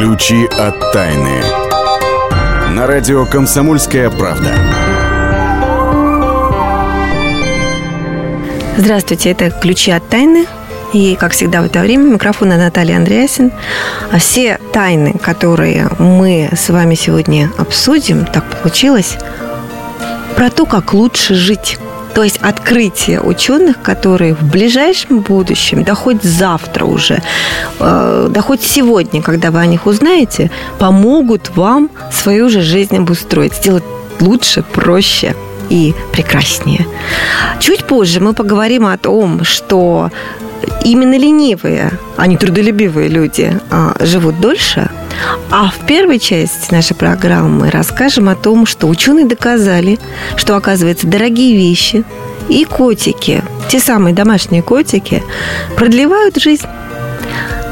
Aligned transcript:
Ключи 0.00 0.46
от 0.46 0.92
тайны. 0.92 1.42
На 2.70 2.86
радио 2.86 3.26
«Комсомольская 3.26 4.08
правда». 4.08 4.48
Здравствуйте, 8.78 9.32
это 9.32 9.50
«Ключи 9.50 9.90
от 9.90 10.08
тайны». 10.08 10.46
И, 10.94 11.16
как 11.16 11.32
всегда 11.32 11.60
в 11.60 11.66
это 11.66 11.80
время, 11.80 12.14
микрофона 12.14 12.56
Наталья 12.56 12.96
Андреасин. 12.96 13.52
А 14.10 14.18
все 14.18 14.58
тайны, 14.72 15.12
которые 15.20 15.90
мы 15.98 16.48
с 16.56 16.70
вами 16.70 16.94
сегодня 16.94 17.50
обсудим, 17.58 18.24
так 18.24 18.44
получилось, 18.46 19.18
про 20.34 20.48
то, 20.48 20.64
как 20.64 20.94
лучше 20.94 21.34
жить. 21.34 21.76
То 22.14 22.24
есть 22.24 22.38
открытие 22.38 23.20
ученых, 23.20 23.80
которые 23.82 24.34
в 24.34 24.42
ближайшем 24.42 25.20
будущем, 25.20 25.84
да 25.84 25.94
хоть 25.94 26.22
завтра 26.22 26.84
уже, 26.84 27.22
э, 27.78 28.28
да 28.30 28.40
хоть 28.40 28.62
сегодня, 28.62 29.22
когда 29.22 29.50
вы 29.50 29.60
о 29.60 29.66
них 29.66 29.86
узнаете, 29.86 30.50
помогут 30.78 31.50
вам 31.56 31.90
свою 32.12 32.48
же 32.48 32.60
жизнь 32.60 32.96
обустроить, 32.96 33.54
сделать 33.54 33.84
лучше, 34.20 34.62
проще 34.62 35.34
и 35.70 35.94
прекраснее. 36.12 36.86
Чуть 37.60 37.84
позже 37.84 38.20
мы 38.20 38.32
поговорим 38.32 38.86
о 38.86 38.98
том, 38.98 39.44
что 39.44 40.10
именно 40.84 41.16
ленивые, 41.16 41.92
а 42.16 42.26
не 42.26 42.36
трудолюбивые 42.36 43.08
люди 43.08 43.58
а, 43.70 43.94
живут 44.00 44.40
дольше. 44.40 44.90
А 45.50 45.68
в 45.70 45.86
первой 45.86 46.18
части 46.18 46.72
нашей 46.72 46.96
программы 46.96 47.70
расскажем 47.70 48.28
о 48.28 48.36
том, 48.36 48.66
что 48.66 48.86
ученые 48.86 49.26
доказали, 49.26 49.98
что, 50.36 50.56
оказывается, 50.56 51.06
дорогие 51.06 51.56
вещи 51.56 52.04
и 52.48 52.64
котики, 52.64 53.42
те 53.68 53.80
самые 53.80 54.14
домашние 54.14 54.62
котики, 54.62 55.22
продлевают 55.76 56.36
жизнь. 56.36 56.66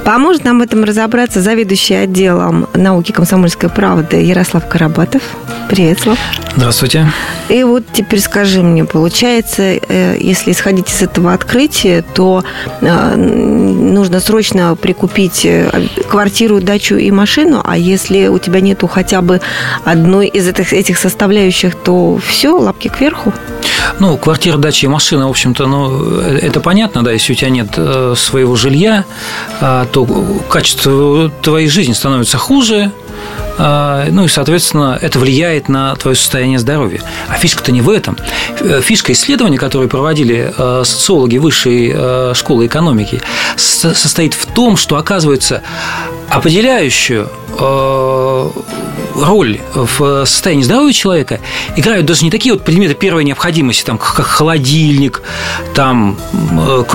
Поможет 0.04 0.44
нам 0.44 0.60
в 0.60 0.62
этом 0.62 0.84
разобраться 0.84 1.42
заведующий 1.42 1.94
отделом 1.94 2.66
науки 2.74 3.12
комсомольской 3.12 3.68
правды 3.68 4.16
Ярослав 4.22 4.66
Карабатов. 4.66 5.22
Привет, 5.68 6.00
Слав. 6.00 6.18
Здравствуйте. 6.56 7.12
И 7.50 7.62
вот 7.62 7.84
теперь 7.92 8.20
скажи 8.20 8.62
мне, 8.62 8.84
получается, 8.86 9.62
э, 9.62 10.16
если 10.18 10.52
исходить 10.52 10.90
из 10.90 11.02
этого 11.02 11.34
открытия, 11.34 12.02
то 12.14 12.42
э, 12.80 13.16
нужно 13.16 14.20
срочно 14.20 14.74
прикупить 14.76 15.44
э, 15.44 15.70
квартиру, 16.08 16.60
дачу 16.60 16.96
и 16.96 17.10
машину, 17.10 17.60
а 17.62 17.76
если 17.76 18.28
у 18.28 18.38
тебя 18.38 18.60
нету 18.60 18.86
хотя 18.86 19.20
бы 19.20 19.42
одной 19.84 20.28
из 20.28 20.48
этих, 20.48 20.72
этих 20.72 20.98
составляющих, 20.98 21.74
то 21.74 22.18
все, 22.26 22.58
лапки 22.58 22.88
кверху? 22.88 23.34
Ну, 23.98 24.16
квартира, 24.16 24.56
дача 24.56 24.86
и 24.86 24.88
машина, 24.88 25.26
в 25.26 25.30
общем-то, 25.30 25.66
ну, 25.66 26.20
это 26.20 26.60
понятно, 26.60 27.02
да, 27.02 27.12
если 27.12 27.32
у 27.32 27.36
тебя 27.36 27.50
нет 27.50 27.78
своего 28.18 28.56
жилья, 28.56 29.04
то 29.60 30.06
качество 30.48 31.30
твоей 31.42 31.68
жизни 31.68 31.92
становится 31.92 32.38
хуже, 32.38 32.90
а, 32.90 33.07
ну 33.58 34.24
и, 34.24 34.28
соответственно, 34.28 34.96
это 35.00 35.18
влияет 35.18 35.68
на 35.68 35.96
твое 35.96 36.16
состояние 36.16 36.60
здоровья. 36.60 37.02
А 37.28 37.34
фишка-то 37.34 37.72
не 37.72 37.80
в 37.80 37.90
этом. 37.90 38.16
Э, 38.60 38.80
фишка 38.80 39.12
исследования, 39.12 39.58
которые 39.58 39.88
проводили 39.88 40.52
э, 40.56 40.82
социологи 40.84 41.38
высшей 41.38 41.92
э, 41.94 42.32
школы 42.34 42.66
экономики, 42.66 43.20
состоит 43.56 44.34
в 44.34 44.46
том, 44.46 44.76
что, 44.76 44.96
оказывается, 44.96 45.62
определяющую 46.28 47.28
роль 49.16 49.58
в 49.74 50.24
состоянии 50.26 50.62
здоровья 50.62 50.92
человека 50.92 51.40
играют 51.74 52.06
даже 52.06 52.24
не 52.24 52.30
такие 52.30 52.52
вот 52.54 52.64
предметы 52.64 52.94
первой 52.94 53.24
необходимости, 53.24 53.84
там, 53.84 53.98
как 53.98 54.26
холодильник, 54.26 55.22
там, 55.74 56.16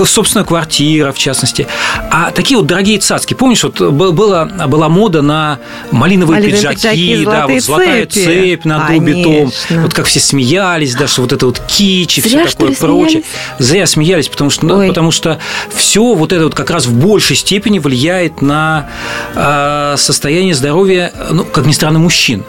собственно, 0.06 0.44
квартира, 0.44 1.12
в 1.12 1.18
частности, 1.18 1.66
а 2.10 2.30
такие 2.30 2.56
вот 2.56 2.66
дорогие 2.66 2.98
цацки. 2.98 3.34
Помнишь, 3.34 3.64
вот 3.64 3.78
была, 3.80 4.46
была 4.46 4.88
мода 4.88 5.20
на 5.20 5.58
малиновые, 5.90 6.23
малиновые 6.32 6.56
пиджаки, 6.56 6.76
пиджаки 6.76 7.24
да, 7.24 7.46
вот 7.46 7.62
золотая 7.62 8.06
цепи. 8.06 8.24
цепь 8.24 8.64
над 8.64 8.86
Конечно. 8.86 9.82
вот 9.82 9.94
как 9.94 10.06
все 10.06 10.20
смеялись, 10.20 10.94
да, 10.94 11.06
что 11.06 11.22
вот 11.22 11.32
это 11.32 11.46
вот 11.46 11.60
кич 11.60 12.18
и 12.18 12.20
Зря, 12.20 12.46
все 12.46 12.56
такое 12.56 12.74
прочее. 12.74 13.22
Смеялись? 13.22 13.26
Зря 13.58 13.86
смеялись, 13.86 14.28
потому 14.28 14.50
что, 14.50 14.66
ну, 14.66 14.86
потому 14.88 15.10
что 15.10 15.38
все 15.74 16.14
вот 16.14 16.32
это 16.32 16.44
вот 16.44 16.54
как 16.54 16.70
раз 16.70 16.86
в 16.86 16.94
большей 16.94 17.36
степени 17.36 17.78
влияет 17.78 18.42
на 18.42 18.88
э, 19.34 19.94
состояние 19.98 20.54
здоровья, 20.54 21.12
ну, 21.30 21.44
как 21.44 21.66
ни 21.66 21.72
странно, 21.72 21.98
мужчин, 21.98 22.44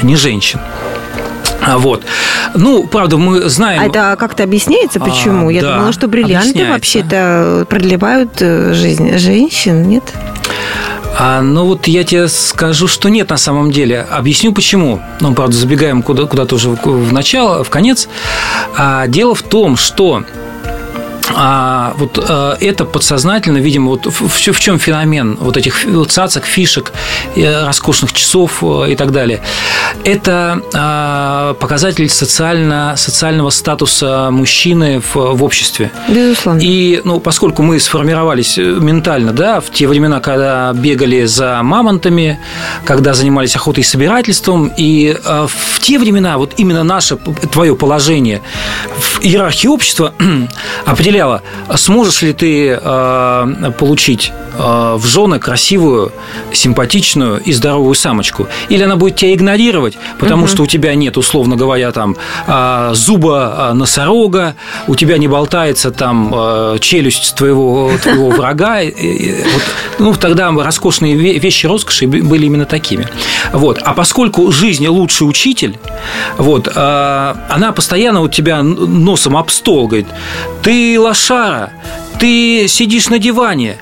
а 0.00 0.04
не 0.04 0.16
женщин. 0.16 0.60
А, 1.66 1.78
вот. 1.78 2.02
Ну, 2.54 2.86
правда, 2.86 3.16
мы 3.16 3.48
знаем... 3.48 3.80
А 3.80 3.86
это 3.86 4.16
как-то 4.18 4.42
объясняется, 4.42 5.00
почему? 5.00 5.48
А, 5.48 5.52
Я 5.52 5.62
да, 5.62 5.74
думала, 5.74 5.92
что 5.92 6.08
бриллианты 6.08 6.66
вообще-то 6.66 7.66
продлевают 7.68 8.32
э, 8.40 8.74
жизнь 8.74 9.16
женщин, 9.18 9.88
нет? 9.88 10.04
А, 11.16 11.42
ну 11.42 11.64
вот 11.66 11.86
я 11.86 12.02
тебе 12.04 12.28
скажу, 12.28 12.88
что 12.88 13.08
нет 13.08 13.30
на 13.30 13.36
самом 13.36 13.70
деле. 13.70 14.00
Объясню 14.00 14.52
почему. 14.52 15.00
Ну, 15.20 15.32
правда, 15.34 15.56
забегаем 15.56 16.02
куда- 16.02 16.24
куда-то 16.26 16.56
уже 16.56 16.70
в 16.70 17.12
начало, 17.12 17.62
в 17.62 17.70
конец. 17.70 18.08
А, 18.76 19.06
дело 19.06 19.34
в 19.34 19.42
том, 19.42 19.76
что 19.76 20.24
а 21.36 21.94
вот 21.98 22.18
а, 22.28 22.56
это 22.60 22.84
подсознательно, 22.84 23.58
видимо, 23.58 23.90
вот 23.90 24.06
в, 24.06 24.28
в 24.28 24.60
чем 24.60 24.78
феномен 24.78 25.36
вот 25.40 25.56
этих 25.56 25.84
цацок, 26.08 26.44
фишек, 26.44 26.92
роскошных 27.36 28.12
часов 28.12 28.62
э, 28.62 28.92
и 28.92 28.96
так 28.96 29.10
далее. 29.10 29.40
Это 30.04 30.60
а, 30.74 31.54
показатель 31.54 32.08
социально, 32.08 32.94
социального 32.96 33.50
статуса 33.50 34.28
мужчины 34.30 35.00
в, 35.00 35.14
в 35.14 35.42
обществе. 35.42 35.90
Безусловно. 36.08 36.60
И 36.62 37.00
ну, 37.04 37.20
поскольку 37.20 37.62
мы 37.62 37.80
сформировались 37.80 38.58
э, 38.58 38.62
ментально, 38.62 39.32
да, 39.32 39.60
в 39.60 39.70
те 39.70 39.86
времена, 39.86 40.20
когда 40.20 40.72
бегали 40.72 41.24
за 41.24 41.60
мамонтами, 41.62 42.38
когда 42.84 43.14
занимались 43.14 43.56
охотой 43.56 43.82
и 43.82 43.86
собирательством, 43.86 44.72
и 44.76 45.16
а, 45.24 45.46
в 45.46 45.80
те 45.80 45.98
времена 45.98 46.38
вот 46.38 46.54
именно 46.56 46.84
наше 46.84 47.16
твое 47.16 47.74
положение 47.74 48.42
в 48.96 49.24
иерархии 49.24 49.68
общества 49.68 50.14
определяет 50.84 51.23
определяла, 51.24 51.42
сможешь 51.76 52.22
ли 52.22 52.32
ты 52.32 52.78
э, 52.80 53.72
получить 53.78 54.32
э, 54.54 54.94
в 54.96 55.06
жены 55.06 55.38
красивую, 55.38 56.12
симпатичную 56.52 57.40
и 57.40 57.52
здоровую 57.52 57.94
самочку. 57.94 58.46
Или 58.68 58.82
она 58.82 58.96
будет 58.96 59.16
тебя 59.16 59.34
игнорировать, 59.34 59.96
потому 60.18 60.44
угу. 60.44 60.50
что 60.50 60.62
у 60.62 60.66
тебя 60.66 60.94
нет, 60.94 61.16
условно 61.16 61.56
говоря, 61.56 61.92
там 61.92 62.16
э, 62.46 62.90
зуба 62.94 63.72
носорога, 63.74 64.54
у 64.86 64.94
тебя 64.94 65.18
не 65.18 65.28
болтается 65.28 65.90
там 65.90 66.34
челюсть 66.80 67.34
твоего, 67.34 67.92
твоего 68.02 68.30
врага. 68.36 68.80
Вот, 68.82 69.62
ну, 69.98 70.14
тогда 70.14 70.50
роскошные 70.50 71.14
вещи 71.14 71.66
роскоши 71.66 72.06
были 72.06 72.46
именно 72.46 72.66
такими. 72.66 73.06
Вот. 73.52 73.78
А 73.82 73.94
поскольку 73.94 74.52
жизнь 74.52 74.86
лучший 74.86 75.28
учитель, 75.28 75.76
вот, 76.38 76.68
она 76.68 77.72
постоянно 77.74 78.20
у 78.20 78.28
тебя 78.28 78.62
носом 78.62 79.36
об 79.36 79.50
стол 79.50 79.86
говорит, 79.86 80.06
ты 80.62 80.98
лошара, 81.14 81.70
ты 82.18 82.66
сидишь 82.68 83.08
на 83.08 83.18
диване, 83.18 83.76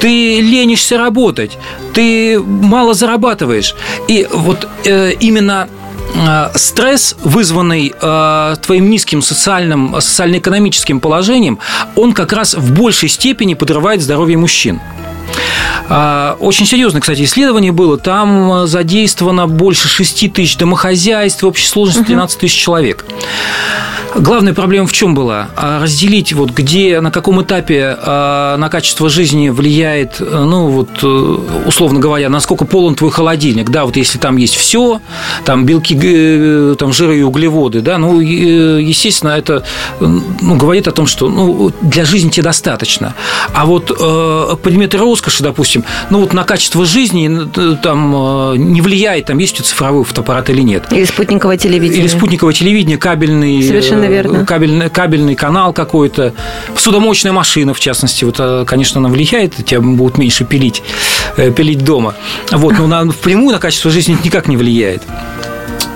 ты 0.00 0.40
ленишься 0.40 0.96
работать, 0.96 1.58
ты 1.92 2.40
мало 2.40 2.94
зарабатываешь. 2.94 3.74
И 4.08 4.26
вот 4.32 4.66
э, 4.84 5.12
именно 5.20 5.68
э, 6.14 6.48
стресс, 6.54 7.14
вызванный 7.22 7.92
э, 8.00 8.56
твоим 8.64 8.88
низким 8.88 9.20
социальным, 9.20 10.00
социально-экономическим 10.00 11.00
положением, 11.00 11.58
он 11.94 12.14
как 12.14 12.32
раз 12.32 12.54
в 12.54 12.72
большей 12.72 13.10
степени 13.10 13.52
подрывает 13.52 14.00
здоровье 14.00 14.38
мужчин. 14.38 14.80
А, 15.90 16.36
очень 16.40 16.64
серьезное, 16.64 17.02
кстати, 17.02 17.22
исследование 17.22 17.72
было. 17.72 17.98
Там 17.98 18.66
задействовано 18.66 19.46
больше 19.46 19.88
6 19.88 20.32
тысяч 20.32 20.56
домохозяйств, 20.56 21.42
в 21.42 21.46
общей 21.46 21.66
сложности 21.66 22.02
13 22.02 22.38
тысяч 22.38 22.54
человек. 22.54 23.04
Главная 24.14 24.54
проблема 24.54 24.86
в 24.86 24.92
чем 24.92 25.14
была? 25.14 25.48
А, 25.56 25.82
разделить, 25.82 26.32
вот 26.32 26.50
где, 26.50 27.00
на 27.00 27.10
каком 27.10 27.42
этапе 27.42 27.96
а, 28.00 28.56
на 28.56 28.68
качество 28.68 29.08
жизни 29.08 29.48
влияет, 29.50 30.20
ну, 30.20 30.68
вот, 30.68 30.88
э, 31.02 31.06
условно 31.66 32.00
говоря, 32.00 32.28
насколько 32.28 32.64
полон 32.64 32.94
твой 32.94 33.10
холодильник, 33.10 33.70
да, 33.70 33.84
вот 33.84 33.96
если 33.96 34.18
там 34.18 34.36
есть 34.36 34.56
все, 34.56 35.00
там 35.44 35.64
белки, 35.64 35.98
э, 36.02 36.74
там 36.78 36.92
жиры 36.92 37.18
и 37.18 37.22
углеводы, 37.22 37.80
да, 37.80 37.98
ну, 37.98 38.20
э, 38.20 38.24
естественно, 38.82 39.30
это, 39.30 39.62
ну, 40.00 40.56
говорит 40.56 40.88
о 40.88 40.92
том, 40.92 41.06
что, 41.06 41.28
ну, 41.28 41.70
для 41.82 42.04
жизни 42.04 42.30
тебе 42.30 42.44
достаточно. 42.44 43.14
А 43.52 43.66
вот 43.66 43.88
предметы 44.62 44.98
роскоши, 44.98 45.42
допустим, 45.42 45.84
ну, 46.10 46.20
вот 46.20 46.32
на 46.32 46.44
качество 46.44 46.84
жизни 46.84 47.30
там 47.82 48.54
не 48.56 48.80
влияет, 48.80 49.26
там 49.26 49.38
есть 49.38 49.54
у 49.54 49.56
тебя 49.56 49.66
цифровой 49.66 50.04
фотоаппарат 50.04 50.50
или 50.50 50.62
нет. 50.62 50.84
Или 50.92 51.04
спутниковое 51.04 51.56
телевидение. 51.56 52.00
Или 52.00 52.08
спутниковое 52.08 52.54
телевидение, 52.54 52.98
кабельный. 52.98 53.62
Совершенно 53.62 53.97
Совершенно 53.98 54.30
верно. 54.30 54.46
Кабельный, 54.46 54.90
кабельный 54.90 55.34
канал 55.34 55.72
какой-то, 55.72 56.32
судомоечная 56.76 57.32
машина, 57.32 57.74
в 57.74 57.80
частности, 57.80 58.24
вот, 58.24 58.36
э, 58.38 58.64
конечно, 58.66 59.00
она 59.00 59.08
влияет, 59.08 59.56
тебя 59.64 59.80
будут 59.80 60.18
меньше 60.18 60.44
пилить, 60.44 60.82
э, 61.36 61.50
пилить 61.50 61.84
дома. 61.84 62.14
Вот, 62.50 62.78
но 62.78 62.86
на, 62.86 63.10
впрямую 63.10 63.52
на 63.52 63.58
качество 63.58 63.90
жизни 63.90 64.16
никак 64.22 64.48
не 64.48 64.56
влияет. 64.56 65.02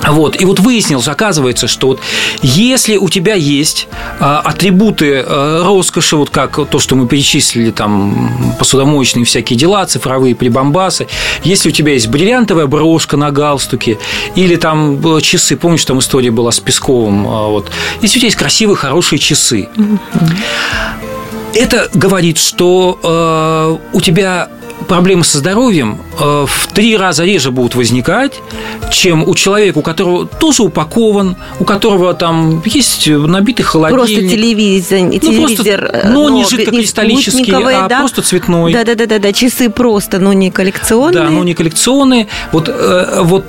Вот. 0.08 0.40
И 0.40 0.44
вот 0.44 0.60
выяснилось, 0.60 1.08
оказывается, 1.08 1.68
что 1.68 1.88
вот 1.88 2.00
если 2.42 2.96
у 2.96 3.08
тебя 3.08 3.34
есть 3.34 3.88
а, 4.18 4.40
атрибуты 4.40 5.24
а, 5.24 5.62
роскоши, 5.64 6.16
вот 6.16 6.30
как 6.30 6.68
то, 6.68 6.78
что 6.78 6.96
мы 6.96 7.06
перечислили, 7.06 7.70
там, 7.70 8.56
посудомоечные 8.58 9.24
всякие 9.24 9.58
дела, 9.58 9.86
цифровые 9.86 10.34
прибамбасы, 10.34 11.06
если 11.44 11.68
у 11.68 11.72
тебя 11.72 11.92
есть 11.92 12.08
бриллиантовая 12.08 12.66
брошка 12.66 13.16
на 13.16 13.30
галстуке, 13.30 13.98
или 14.34 14.56
там 14.56 15.16
э, 15.16 15.20
часы, 15.20 15.56
помнишь, 15.56 15.84
там 15.84 16.00
история 16.00 16.30
была 16.30 16.50
с 16.50 16.60
Песковым, 16.60 17.26
а, 17.28 17.48
вот, 17.48 17.70
если 18.00 18.18
у 18.18 18.20
тебя 18.20 18.26
есть 18.26 18.38
красивые, 18.38 18.76
хорошие 18.76 19.18
часы, 19.18 19.68
это 21.54 21.90
говорит, 21.94 22.38
что 22.38 22.98
э, 23.02 23.96
у 23.96 24.00
тебя 24.00 24.48
проблемы 24.92 25.24
со 25.24 25.38
здоровьем 25.38 26.02
э, 26.20 26.44
в 26.46 26.66
три 26.66 26.98
раза 26.98 27.24
реже 27.24 27.50
будут 27.50 27.74
возникать, 27.74 28.42
чем 28.90 29.26
у 29.26 29.34
человека, 29.34 29.78
у 29.78 29.82
которого 29.82 30.26
тоже 30.26 30.64
упакован, 30.64 31.36
у 31.58 31.64
которого 31.64 32.12
там 32.12 32.62
есть 32.66 33.08
набитый 33.08 33.64
холодильник. 33.64 34.04
Просто 34.04 34.36
телевизор, 34.36 34.98
ну, 35.00 35.18
телевизор 35.18 35.80
просто, 35.80 36.08
но, 36.08 36.28
но 36.28 36.36
не 36.36 36.44
жидкокристаллический, 36.44 37.54
а 37.54 37.88
да? 37.88 38.00
просто 38.00 38.20
цветной. 38.20 38.74
Да, 38.74 38.84
да, 38.84 38.94
да, 38.94 39.06
да, 39.06 39.18
да, 39.18 39.32
часы 39.32 39.70
просто, 39.70 40.18
но 40.18 40.34
не 40.34 40.50
коллекционные. 40.50 41.22
Да, 41.22 41.30
но 41.30 41.42
не 41.42 41.54
коллекционные. 41.54 42.28
Вот, 42.52 42.68
э, 42.68 43.20
вот 43.22 43.46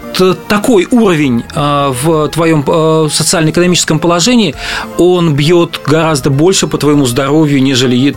такой 0.47 0.87
уровень 0.91 1.43
э, 1.53 1.93
в 2.03 2.29
твоем 2.29 3.09
социально-экономическом 3.09 3.99
положении, 3.99 4.55
он 4.97 5.35
бьет 5.35 5.81
гораздо 5.85 6.29
больше 6.29 6.67
по 6.67 6.77
твоему 6.77 7.05
здоровью, 7.05 7.61
нежели 7.61 8.15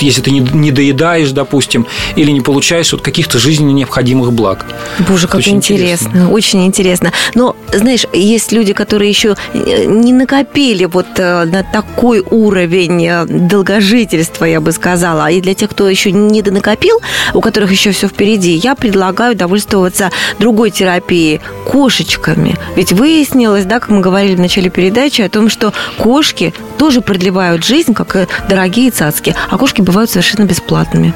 если 0.00 0.22
ты 0.22 0.30
не 0.32 0.72
доедаешь, 0.72 1.30
допустим, 1.30 1.86
или 2.16 2.32
не 2.32 2.47
получаешь 2.48 2.92
вот 2.92 3.02
каких-то 3.02 3.38
жизненно 3.38 3.72
необходимых 3.72 4.32
благ. 4.32 4.64
Боже, 5.06 5.26
как 5.26 5.40
очень 5.40 5.56
интересно, 5.56 6.08
интересно, 6.08 6.32
очень 6.32 6.64
интересно. 6.64 7.12
Но, 7.34 7.54
знаешь, 7.74 8.06
есть 8.14 8.52
люди, 8.52 8.72
которые 8.72 9.10
еще 9.10 9.36
э, 9.52 9.84
не 9.84 10.14
накопили 10.14 10.86
вот 10.86 11.08
э, 11.18 11.44
на 11.44 11.62
такой 11.62 12.20
уровень 12.20 13.06
э, 13.06 13.26
долгожительства, 13.26 14.46
я 14.46 14.62
бы 14.62 14.72
сказала. 14.72 15.30
И 15.30 15.42
для 15.42 15.52
тех, 15.52 15.68
кто 15.68 15.90
еще 15.90 16.10
не 16.10 16.40
донакопил, 16.40 17.02
у 17.34 17.42
которых 17.42 17.70
еще 17.70 17.90
все 17.90 18.08
впереди, 18.08 18.52
я 18.52 18.74
предлагаю 18.74 19.36
довольствоваться 19.36 20.10
другой 20.38 20.70
терапией– 20.70 21.42
кошечками. 21.70 22.56
Ведь 22.76 22.92
выяснилось, 22.92 23.66
да, 23.66 23.78
как 23.78 23.90
мы 23.90 24.00
говорили 24.00 24.36
в 24.36 24.40
начале 24.40 24.70
передачи, 24.70 25.20
о 25.20 25.28
том, 25.28 25.50
что 25.50 25.74
кошки 25.98 26.54
тоже 26.78 27.02
продлевают 27.02 27.62
жизнь, 27.62 27.92
как 27.92 28.16
и 28.16 28.26
дорогие 28.48 28.90
цацки, 28.90 29.36
а 29.50 29.58
кошки 29.58 29.82
бывают 29.82 30.10
совершенно 30.10 30.46
бесплатными. 30.46 31.12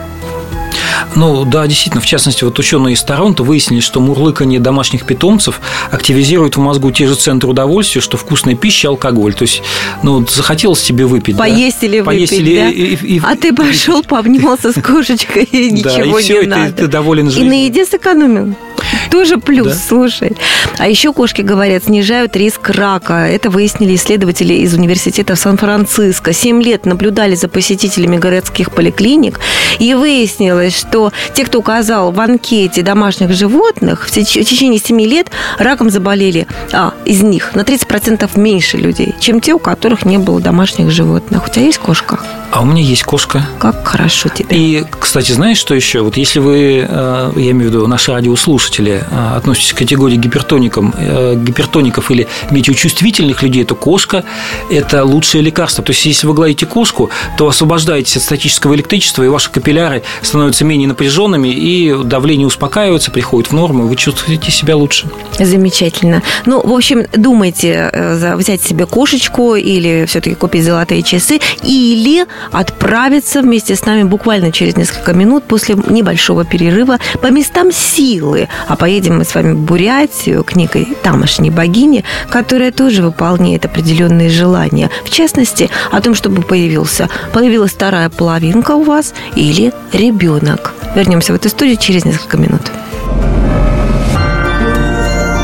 Ну, 1.15 1.45
да, 1.45 1.67
действительно, 1.67 2.01
в 2.01 2.07
частности, 2.07 2.45
вот 2.45 2.59
ученые 2.59 2.95
из 2.95 3.03
Торонто 3.03 3.43
выяснили, 3.43 3.81
что 3.81 4.01
мурлыканье 4.01 4.61
домашних 4.61 5.05
питомцев 5.05 5.61
активизирует 5.91 6.57
в 6.57 6.61
мозгу 6.61 6.91
те 6.91 7.07
же 7.07 7.15
центры 7.15 7.51
удовольствия, 7.51 8.01
что 8.01 8.17
вкусная 8.17 8.55
пища 8.55 8.89
и 8.89 8.91
алкоголь. 8.91 9.35
То 9.35 9.43
есть, 9.43 9.63
ну, 10.03 10.27
захотелось 10.27 10.83
тебе 10.83 11.07
выпить, 11.07 11.37
Поесть 11.37 11.81
да? 11.81 11.87
или 11.87 12.01
выпить, 12.01 12.07
Поесть 12.07 12.33
или, 12.33 12.57
да? 12.57 12.69
и, 12.71 12.95
и, 12.95 13.21
а 13.23 13.37
ты 13.37 13.53
пошел, 13.55 14.03
пообнимался 14.03 14.73
с 14.73 14.81
кошечкой, 14.81 15.45
и 15.45 15.71
ничего 15.73 16.21
не 16.21 16.47
надо. 16.47 16.73
ты 16.73 16.87
доволен 16.87 17.31
жизнью. 17.31 17.47
И 17.47 17.49
на 17.49 17.65
еде 17.65 17.85
сэкономил. 17.85 18.55
Тоже 19.13 19.37
плюс, 19.37 19.69
да? 19.69 19.75
слушай. 19.75 20.33
А 20.79 20.89
еще 20.89 21.13
кошки, 21.13 21.43
говорят, 21.43 21.85
снижают 21.85 22.35
риск 22.35 22.71
рака. 22.71 23.29
Это 23.29 23.51
выяснили 23.51 23.95
исследователи 23.95 24.55
из 24.55 24.73
университета 24.73 25.37
Сан-Франциско. 25.37 26.33
Семь 26.33 26.63
лет 26.63 26.87
наблюдали 26.87 27.35
за 27.35 27.49
посетителями 27.49 28.17
городских 28.17 28.73
поликлиник, 28.73 29.39
и 29.79 29.93
выяснилось, 29.93 30.75
что 30.79 31.13
те, 31.35 31.45
кто 31.45 31.59
указал 31.59 32.11
в 32.11 32.19
анкете 32.21 32.81
домашних 32.81 33.33
животных, 33.35 34.09
в 34.09 34.11
течение 34.11 34.81
семи 34.81 35.07
лет 35.07 35.31
раком 35.59 35.91
заболели 35.91 36.47
а, 36.73 36.95
из 37.05 37.21
них 37.21 37.55
на 37.55 37.61
30% 37.61 38.31
меньше 38.41 38.79
людей, 38.79 39.15
чем 39.21 39.41
те, 39.41 39.53
у 39.53 39.59
которых 39.59 40.07
не 40.07 40.17
было 40.17 40.41
домашних 40.41 40.91
животных. 40.91 41.47
У 41.47 41.51
тебя 41.51 41.67
есть 41.67 41.79
кошка? 41.79 42.19
А 42.51 42.61
у 42.61 42.67
меня 42.67 42.83
есть 42.83 43.05
кошка. 43.05 43.47
Как 43.59 43.87
хорошо 43.87 44.29
тебе. 44.29 44.47
И, 44.51 44.85
кстати, 45.01 45.33
знаешь, 45.33 45.57
что 45.57 45.75
еще? 45.75 46.03
Вот 46.03 46.19
если 46.19 46.39
вы, 46.39 46.87
э, 46.87 47.33
я 47.37 47.51
имею 47.53 47.71
в 47.71 47.75
виду 47.75 47.87
наши 47.87 48.13
радиослушатели, 48.13 49.02
э, 49.11 49.37
относитесь 49.37 49.73
к 49.73 49.79
категории 49.79 50.17
гипертоникам, 50.17 50.95
э, 50.97 51.35
гипертоников 51.37 52.11
или 52.11 52.29
метеочувствительных 52.51 53.43
людей, 53.43 53.65
то 53.65 53.75
кошка– 53.75 54.25
это 54.71 55.05
лучшее 55.05 55.43
лекарство. 55.43 55.85
То 55.85 55.93
есть, 55.93 56.07
если 56.07 56.27
вы 56.27 56.35
гладите 56.35 56.67
кошку, 56.67 57.11
то 57.37 57.49
освобождаетесь 57.49 58.17
от 58.17 58.23
статического 58.23 58.75
электричества, 58.75 59.23
и 59.23 59.29
ваши 59.29 59.51
капилляры 59.51 60.03
становятся 60.23 60.65
менее 60.65 60.89
напряженными, 60.89 61.49
и 61.49 61.95
давление 62.05 62.47
успокаивается, 62.47 63.11
приходит 63.11 63.51
в 63.51 63.55
норму, 63.55 63.85
и 63.85 63.89
вы 63.89 63.97
чувствуете 63.97 64.51
себя 64.51 64.77
лучше. 64.77 65.09
Замечательно. 65.39 66.23
Ну, 66.47 66.61
в 66.65 66.73
общем, 66.73 67.07
думайте 67.13 67.91
взять 68.37 68.63
себе 68.63 68.87
кошечку 68.87 69.57
или 69.57 70.05
все-таки 70.07 70.35
купить 70.35 70.65
золотые 70.65 71.03
часы, 71.03 71.41
или 71.63 72.27
отправиться 72.51 73.43
вместе 73.43 73.77
с 73.77 73.85
нами 73.85 74.03
буквально 74.03 74.53
через 74.53 74.77
несколько 74.77 75.13
минут 75.13 75.45
после 75.45 75.75
небольшого 75.75 76.45
перерыва 76.45 76.99
по 77.21 77.29
местам 77.29 77.73
силы. 77.73 78.49
А 78.69 78.77
поедем 78.83 79.19
мы 79.19 79.25
с 79.25 79.33
вами 79.37 79.53
в 79.53 79.59
Бурятию 79.59 80.43
к 80.43 80.57
некой 80.57 80.89
тамошней 81.05 81.51
богине, 81.51 82.03
которая 82.29 82.73
тоже 82.73 83.05
выполняет 83.05 83.65
определенные 83.65 84.29
желания. 84.29 84.91
В 85.05 85.11
частности, 85.11 85.71
о 85.93 86.01
том, 86.01 86.17
чтобы 86.17 86.43
появился, 86.43 87.09
появилась 87.33 87.71
вторая 87.71 88.11
половинка 88.11 88.73
у 88.73 88.83
вас 88.83 89.15
или 89.37 89.73
ребенок. 89.93 90.75
Вернемся 90.97 91.33
в 91.33 91.37
эту 91.37 91.49
студию 91.49 91.77
через 91.77 92.05
несколько 92.05 92.39
минут. 92.39 92.73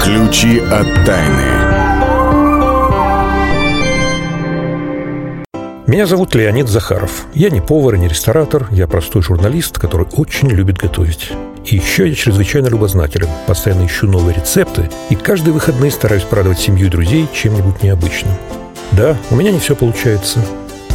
Ключи 0.02 0.58
от 0.58 1.06
тайны. 1.06 1.69
Меня 5.87 6.06
зовут 6.06 6.34
Леонид 6.34 6.69
Захаров. 6.69 7.26
Я 7.34 7.50
не 7.50 7.61
повар 7.61 7.94
и 7.94 7.99
не 8.00 8.08
ресторатор, 8.08 8.67
я 8.73 8.88
простой 8.88 9.23
журналист, 9.23 9.79
который 9.79 10.08
очень 10.17 10.49
любит 10.49 10.76
готовить. 10.76 11.31
И 11.70 11.76
еще 11.76 12.09
я 12.09 12.15
чрезвычайно 12.15 12.69
любознателен, 12.69 13.29
постоянно 13.47 13.85
ищу 13.85 14.06
новые 14.06 14.35
рецепты 14.35 14.88
и 15.11 15.15
каждые 15.15 15.53
выходные 15.53 15.91
стараюсь 15.91 16.23
порадовать 16.23 16.59
семью 16.59 16.87
и 16.87 16.91
друзей 16.91 17.29
чем-нибудь 17.31 17.82
необычным. 17.82 18.32
Да, 18.93 19.19
у 19.31 19.37
меня 19.37 19.53
не 19.53 19.59
все 19.59 19.76
получается, 19.76 20.43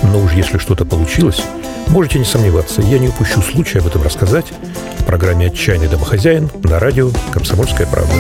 но 0.02 0.20
уж 0.20 0.34
если 0.34 0.58
что-то 0.58 0.84
получилось, 0.84 1.44
можете 1.90 2.18
не 2.18 2.26
сомневаться, 2.26 2.82
я 2.82 2.98
не 2.98 3.10
упущу 3.10 3.44
случая 3.44 3.80
об 3.80 3.88
этом 3.88 4.02
рассказать 4.02 4.48
в 4.98 5.06
программе 5.06 5.48
«Отчаянный 5.48 5.88
домохозяин» 5.88 6.50
на 6.64 6.80
радио 6.80 7.12
«Комсомольская 7.32 7.86
правда». 7.86 8.14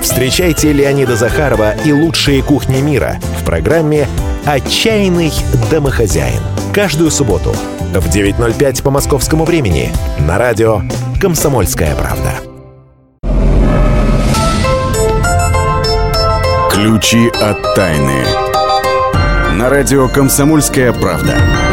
Встречайте 0.00 0.72
Леонида 0.72 1.16
Захарова 1.16 1.74
и 1.84 1.92
лучшие 1.92 2.42
кухни 2.42 2.80
мира 2.80 3.20
в 3.40 3.44
программе 3.44 4.08
«Отчаянный 4.46 5.30
домохозяин». 5.70 6.40
Каждую 6.72 7.10
субботу 7.10 7.54
в 8.00 8.06
9.05 8.06 8.82
по 8.82 8.90
московскому 8.90 9.44
времени 9.44 9.92
на 10.20 10.38
радио 10.38 10.82
«Комсомольская 11.20 11.94
правда». 11.94 12.34
Ключи 16.70 17.28
от 17.28 17.74
тайны. 17.74 18.24
На 19.52 19.68
радио 19.68 20.08
«Комсомольская 20.08 20.92
правда». 20.92 21.71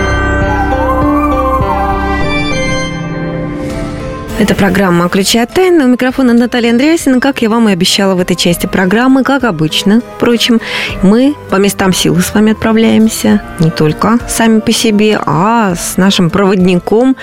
Это 4.39 4.55
программа 4.55 5.09
«Ключи 5.09 5.37
от 5.37 5.53
тайны». 5.53 5.83
У 5.83 5.87
микрофона 5.89 6.31
Наталья 6.31 6.71
Андреасина. 6.71 7.19
Как 7.19 7.41
я 7.41 7.49
вам 7.49 7.67
и 7.67 7.73
обещала 7.73 8.15
в 8.15 8.21
этой 8.21 8.37
части 8.37 8.67
программы, 8.67 9.25
как 9.25 9.43
обычно, 9.43 10.01
впрочем, 10.15 10.61
мы 11.03 11.35
по 11.49 11.57
местам 11.57 11.91
силы 11.91 12.21
с 12.21 12.33
вами 12.33 12.53
отправляемся. 12.53 13.41
Не 13.59 13.69
только 13.69 14.17
сами 14.29 14.61
по 14.61 14.71
себе, 14.71 15.19
а 15.25 15.75
с 15.75 15.97
нашим 15.97 16.29
проводником 16.29 17.17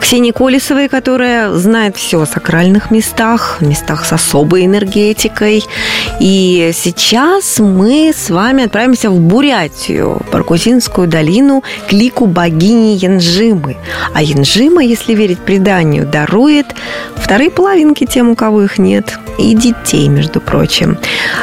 Ксенией 0.00 0.32
Колесовой, 0.32 0.88
которая 0.88 1.52
знает 1.52 1.96
все 1.96 2.22
о 2.22 2.26
сакральных 2.26 2.90
местах, 2.90 3.58
местах 3.60 4.04
с 4.04 4.12
особой 4.12 4.66
энергетикой. 4.66 5.64
И 6.18 6.72
сейчас 6.74 7.60
мы 7.60 8.12
с 8.12 8.28
вами 8.28 8.64
отправимся 8.64 9.10
в 9.10 9.20
Бурятию, 9.20 10.20
в 10.26 10.32
Баргузинскую 10.32 11.06
долину, 11.06 11.62
к 11.88 11.92
лику 11.92 12.26
богини 12.26 12.96
Янжимы. 12.96 13.76
А 14.12 14.20
Янжима, 14.20 14.82
если 14.82 15.14
верить 15.14 15.38
преданию, 15.38 16.04
дарует 16.04 16.55
дарит 16.56 16.74
вторые 17.16 17.50
половинки 17.50 18.06
тем, 18.06 18.30
у 18.30 18.34
кого 18.34 18.62
их 18.62 18.78
нет, 18.78 19.18
и 19.38 19.54
детей, 19.54 20.08
между 20.08 20.40
прочим. 20.40 20.96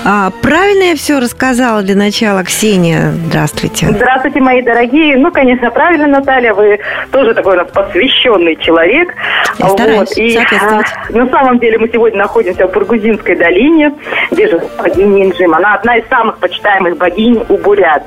А, 0.06 0.32
правильно 0.42 0.84
я 0.84 0.96
все 0.96 1.20
рассказала 1.20 1.82
для 1.82 1.96
начала, 1.96 2.44
Ксения? 2.44 3.12
Здравствуйте. 3.28 3.88
Здравствуйте, 3.90 4.40
мои 4.40 4.62
дорогие. 4.62 5.18
Ну, 5.18 5.32
конечно, 5.32 5.70
правильно, 5.72 6.08
Наталья, 6.08 6.54
вы 6.54 6.80
тоже 7.12 7.34
такой 7.34 7.54
у 7.54 7.58
нас 7.58 7.68
посвященный 7.72 8.56
человек. 8.56 9.14
Я 9.60 9.68
вот. 9.68 10.18
И 10.18 10.38
а, 10.38 10.82
на 11.10 11.30
самом 11.30 11.60
деле 11.60 11.78
мы 11.78 11.90
сегодня 11.92 12.20
находимся 12.20 12.68
в 12.68 12.72
Бургузинской 12.72 13.36
долине, 13.36 13.94
где 14.32 14.48
же 14.48 14.62
богиня 14.80 15.26
Инжим. 15.26 15.54
Она 15.54 15.76
одна 15.76 15.98
из 15.98 16.08
самых 16.08 16.38
почитаемых 16.40 16.98
богинь 16.98 17.44
у 17.50 17.58
бурят. 17.58 18.04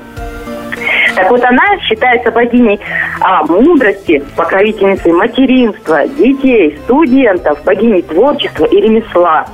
Так 1.17 1.31
вот, 1.31 1.43
она 1.43 1.79
считается 1.81 2.31
богиней 2.31 2.79
а, 3.21 3.43
мудрости, 3.45 4.23
покровительницей 4.37 5.13
материнства, 5.13 6.07
детей, 6.07 6.79
студентов, 6.85 7.65
богиней 7.65 8.03
творчества 8.03 8.67
и 8.67 8.81
ремесла. 8.83 9.47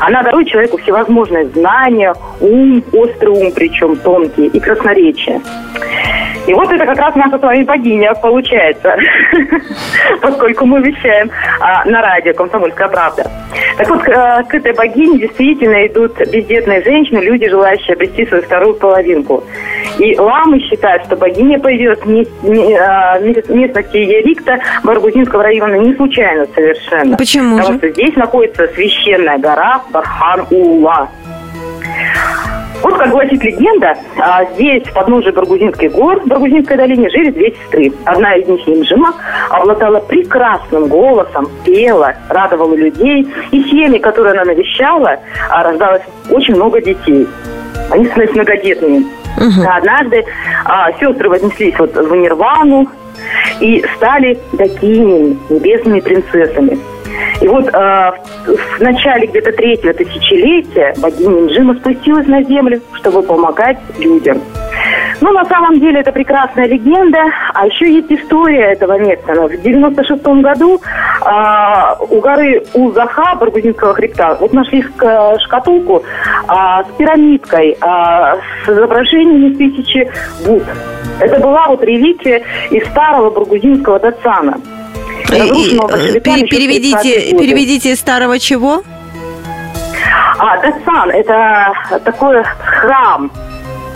Она 0.00 0.22
дарует 0.22 0.48
человеку 0.48 0.78
всевозможные 0.78 1.46
знания, 1.46 2.14
ум, 2.40 2.82
острый 2.92 3.28
ум, 3.28 3.52
причем 3.54 3.96
тонкий, 3.96 4.46
и 4.46 4.60
красноречие. 4.60 5.40
И 6.46 6.52
вот 6.52 6.70
это 6.70 6.84
как 6.84 6.98
раз 6.98 7.14
наша 7.14 7.38
с 7.38 7.42
вами 7.42 7.62
богиня 7.64 8.12
получается, 8.14 8.96
поскольку 10.20 10.66
мы 10.66 10.80
вещаем 10.82 11.30
а, 11.60 11.84
на 11.86 12.02
радио 12.02 12.34
«Комсомольская 12.34 12.88
правда». 12.88 13.24
Так 13.78 13.88
вот, 13.88 14.06
а, 14.08 14.42
к 14.42 14.54
этой 14.54 14.74
богине 14.74 15.20
действительно 15.20 15.86
идут 15.86 16.18
бездетные 16.30 16.82
женщины, 16.82 17.20
люди, 17.20 17.48
желающие 17.48 17.94
обрести 17.94 18.26
свою 18.26 18.42
вторую 18.42 18.74
половинку. 18.74 19.42
И 19.98 20.18
ламы 20.18 20.60
считают, 20.60 21.04
что 21.04 21.16
богиня 21.16 21.58
появилась 21.58 22.00
в 22.00 22.78
а, 22.78 23.18
местности 23.20 23.96
Ярикта 23.96 24.58
Баргузинского 24.82 25.44
района 25.44 25.76
не 25.76 25.94
случайно 25.94 26.46
совершенно. 26.54 27.16
Почему 27.16 27.56
Потому 27.56 27.72
же? 27.72 27.78
что 27.78 27.88
здесь 27.90 28.16
находится 28.16 28.66
священная 28.74 29.38
гора 29.38 29.63
Бархан-Ула. 29.90 31.08
Вот, 32.82 32.98
как 32.98 33.10
гласит 33.10 33.42
легенда, 33.42 33.94
а, 34.18 34.44
здесь, 34.52 34.82
в 34.82 34.92
подножии 34.92 35.30
Баргузинских 35.30 35.92
гор, 35.92 36.20
в 36.20 36.26
Баргузинской 36.26 36.76
долине, 36.76 37.08
жили 37.08 37.30
две 37.30 37.50
сестры. 37.52 37.92
Одна 38.04 38.34
из 38.34 38.46
них, 38.46 38.60
Имжима, 38.68 39.14
обладала 39.48 40.00
прекрасным 40.00 40.88
голосом, 40.88 41.48
пела, 41.64 42.14
радовала 42.28 42.74
людей. 42.74 43.26
И 43.52 43.62
семьи, 43.64 43.98
которые 43.98 44.32
она 44.32 44.44
навещала, 44.44 45.18
а, 45.48 45.64
рождалось 45.64 46.02
очень 46.28 46.56
много 46.56 46.82
детей. 46.82 47.26
Они 47.90 48.04
становились 48.04 48.34
многодетными. 48.34 49.23
Угу. 49.36 49.68
Однажды 49.68 50.24
а, 50.64 50.92
сестры 50.92 51.28
вознеслись 51.28 51.74
вот 51.78 51.94
в 51.94 52.14
Нирвану 52.14 52.88
и 53.60 53.84
стали 53.96 54.38
такими 54.56 55.36
небесными 55.50 56.00
принцессами. 56.00 56.78
И 57.40 57.48
вот 57.48 57.68
э, 57.68 58.12
в 58.46 58.80
начале 58.80 59.26
где-то 59.26 59.52
третьего 59.52 59.92
тысячелетия 59.92 60.94
богиня 60.98 61.42
Нджима 61.42 61.74
спустилась 61.74 62.26
на 62.26 62.42
землю, 62.42 62.80
чтобы 62.94 63.22
помогать 63.22 63.78
людям. 63.98 64.40
Ну, 65.24 65.32
на 65.32 65.44
самом 65.46 65.80
деле, 65.80 66.00
это 66.00 66.12
прекрасная 66.12 66.66
легенда. 66.66 67.18
А 67.54 67.66
еще 67.66 67.90
есть 67.90 68.12
история 68.12 68.72
этого 68.72 68.98
места. 68.98 69.32
В 69.32 69.56
96 69.62 70.22
году 70.22 70.78
э, 70.78 72.04
у 72.10 72.20
горы 72.20 72.62
Узаха, 72.74 73.34
Баргузинского 73.36 73.94
хребта, 73.94 74.36
вот 74.38 74.52
нашли 74.52 74.84
шкатулку 75.46 76.02
э, 76.02 76.52
с 76.52 76.96
пирамидкой, 76.98 77.70
э, 77.70 77.76
с 77.80 78.68
изображением 78.68 79.56
тысячи 79.56 80.10
Буд. 80.44 80.64
Это 81.20 81.40
была 81.40 81.68
вот 81.68 81.82
реликвия 81.82 82.42
из 82.68 82.86
старого 82.88 83.30
баргузинского 83.30 83.98
Дацана. 84.00 84.58
Э, 85.32 85.38
переведите, 86.20 87.34
переведите 87.34 87.92
из 87.92 88.00
старого 88.00 88.38
чего? 88.38 88.82
А, 90.38 90.58
Датсан– 90.60 91.10
это 91.12 91.72
такой 92.04 92.42
храм, 92.44 93.30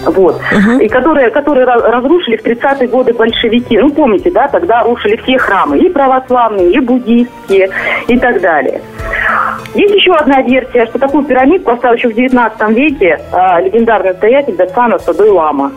вот, 0.06 0.40
uh-huh. 0.52 0.82
и 0.82 0.88
которые, 0.88 1.30
которые 1.30 1.66
разрушили 1.66 2.36
в 2.36 2.44
30-е 2.44 2.88
годы 2.88 3.12
большевики. 3.12 3.78
Ну, 3.78 3.90
помните, 3.90 4.30
да, 4.30 4.48
тогда 4.48 4.82
рушили 4.82 5.16
все 5.16 5.38
храмы, 5.38 5.78
и 5.78 5.88
православные, 5.88 6.72
и 6.72 6.80
буддийские, 6.80 7.70
и 8.06 8.18
так 8.18 8.40
далее. 8.40 8.80
Есть 9.74 9.94
еще 9.94 10.12
одна 10.12 10.42
версия, 10.42 10.86
что 10.86 10.98
такую 10.98 11.24
пирамидку 11.24 11.70
поставил 11.72 11.96
еще 11.96 12.08
в 12.08 12.14
19 12.14 12.68
веке 12.70 13.20
э, 13.32 13.64
легендарный 13.64 14.10
настоятель 14.10 14.56
Датсана 14.56 14.98
Садой 14.98 15.30
Лама. 15.30 15.72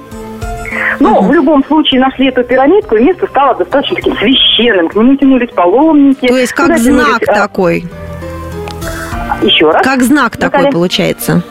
Но 0.99 1.17
угу. 1.17 1.27
в 1.27 1.33
любом 1.33 1.65
случае 1.65 1.99
нашли 1.99 2.27
эту 2.29 2.43
пирамидку, 2.43 2.95
и 2.95 3.03
место 3.03 3.27
стало 3.27 3.55
достаточно 3.55 3.95
таким 3.97 4.15
священным. 4.17 4.87
К 4.87 4.95
нему 4.95 5.15
тянулись 5.15 5.49
паломники. 5.49 6.27
То 6.27 6.37
есть 6.37 6.53
как 6.53 6.77
знак 6.77 7.05
тянулись, 7.05 7.27
а, 7.27 7.33
такой? 7.33 7.85
Еще 9.41 9.69
раз. 9.69 9.83
Как 9.83 10.01
знак 10.01 10.37
Наталья? 10.37 10.65
такой 10.65 10.71
получается? 10.71 11.43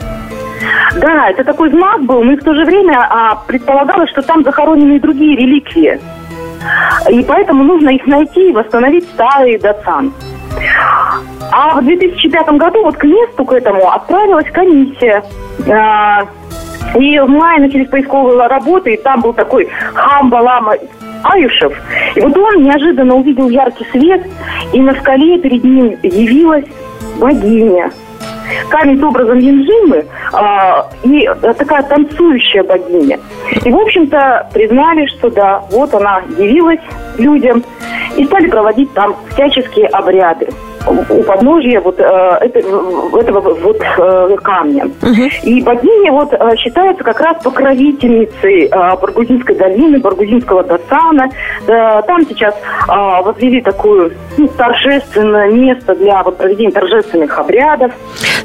Да, 0.96 1.30
это 1.30 1.44
такой 1.44 1.70
знак 1.70 2.02
был, 2.02 2.22
но 2.22 2.32
и 2.32 2.36
в 2.36 2.44
то 2.44 2.54
же 2.54 2.64
время 2.64 2.98
а, 3.08 3.36
предполагалось, 3.46 4.10
что 4.10 4.22
там 4.22 4.44
захоронены 4.44 4.96
и 4.96 5.00
другие 5.00 5.36
реликвии. 5.36 6.00
И 7.10 7.24
поэтому 7.24 7.64
нужно 7.64 7.90
их 7.90 8.06
найти 8.06 8.50
и 8.50 8.52
восстановить 8.52 9.08
старый 9.10 9.58
Датсан. 9.58 10.12
А 11.52 11.80
в 11.80 11.84
2005 11.84 12.48
году 12.50 12.82
вот 12.82 12.96
к 12.96 13.04
месту 13.04 13.44
к 13.44 13.52
этому 13.52 13.90
отправилась 13.90 14.50
комиссия. 14.52 15.22
А, 15.68 16.26
и 16.94 17.18
в 17.18 17.28
мае 17.28 17.60
начались 17.60 17.88
поисковые 17.88 18.46
работы, 18.46 18.94
и 18.94 18.96
там 18.96 19.20
был 19.20 19.32
такой 19.32 19.68
Хамбалама 19.94 20.74
Аюшев. 21.22 21.72
И 22.16 22.20
вот 22.20 22.36
он 22.36 22.64
неожиданно 22.64 23.14
увидел 23.14 23.48
яркий 23.48 23.86
свет, 23.92 24.26
и 24.72 24.80
на 24.80 24.94
скале 24.94 25.38
перед 25.38 25.62
ним 25.64 25.96
явилась 26.02 26.64
богиня. 27.18 27.90
Камень 28.68 29.00
с 29.00 29.02
образом 29.02 29.38
Янжимы 29.38 30.06
а, 30.32 30.88
и 31.02 31.28
такая 31.40 31.82
танцующая 31.82 32.62
богиня. 32.62 33.18
И, 33.64 33.70
в 33.70 33.76
общем-то, 33.76 34.48
признали, 34.52 35.06
что 35.06 35.30
да, 35.30 35.62
вот 35.70 35.94
она 35.94 36.22
явилась 36.38 36.80
людям 37.18 37.62
и 38.16 38.24
стали 38.24 38.48
проводить 38.48 38.92
там 38.94 39.16
всяческие 39.32 39.86
обряды 39.86 40.48
у 40.86 41.22
подножья 41.24 41.80
вот 41.80 41.98
э, 41.98 42.02
это, 42.02 42.58
этого 42.58 43.40
вот 43.40 43.80
э, 43.80 44.36
камня. 44.42 44.86
Угу. 45.02 45.28
И 45.42 45.62
богиня 45.62 46.12
вот 46.12 46.32
э, 46.32 46.56
считается 46.56 47.04
как 47.04 47.20
раз 47.20 47.42
покровительницей 47.42 48.66
э, 48.66 48.70
Баргузинской 48.70 49.56
долины, 49.56 49.98
Баргузинского 49.98 50.62
Досана. 50.64 51.28
Да, 51.66 52.02
там 52.02 52.26
сейчас 52.26 52.54
э, 52.54 53.22
возвели 53.22 53.60
такое 53.60 54.12
ну, 54.38 54.48
торжественное 54.48 55.50
место 55.50 55.94
для 55.94 56.22
вот, 56.22 56.38
проведения 56.38 56.72
торжественных 56.72 57.38
обрядов. 57.38 57.92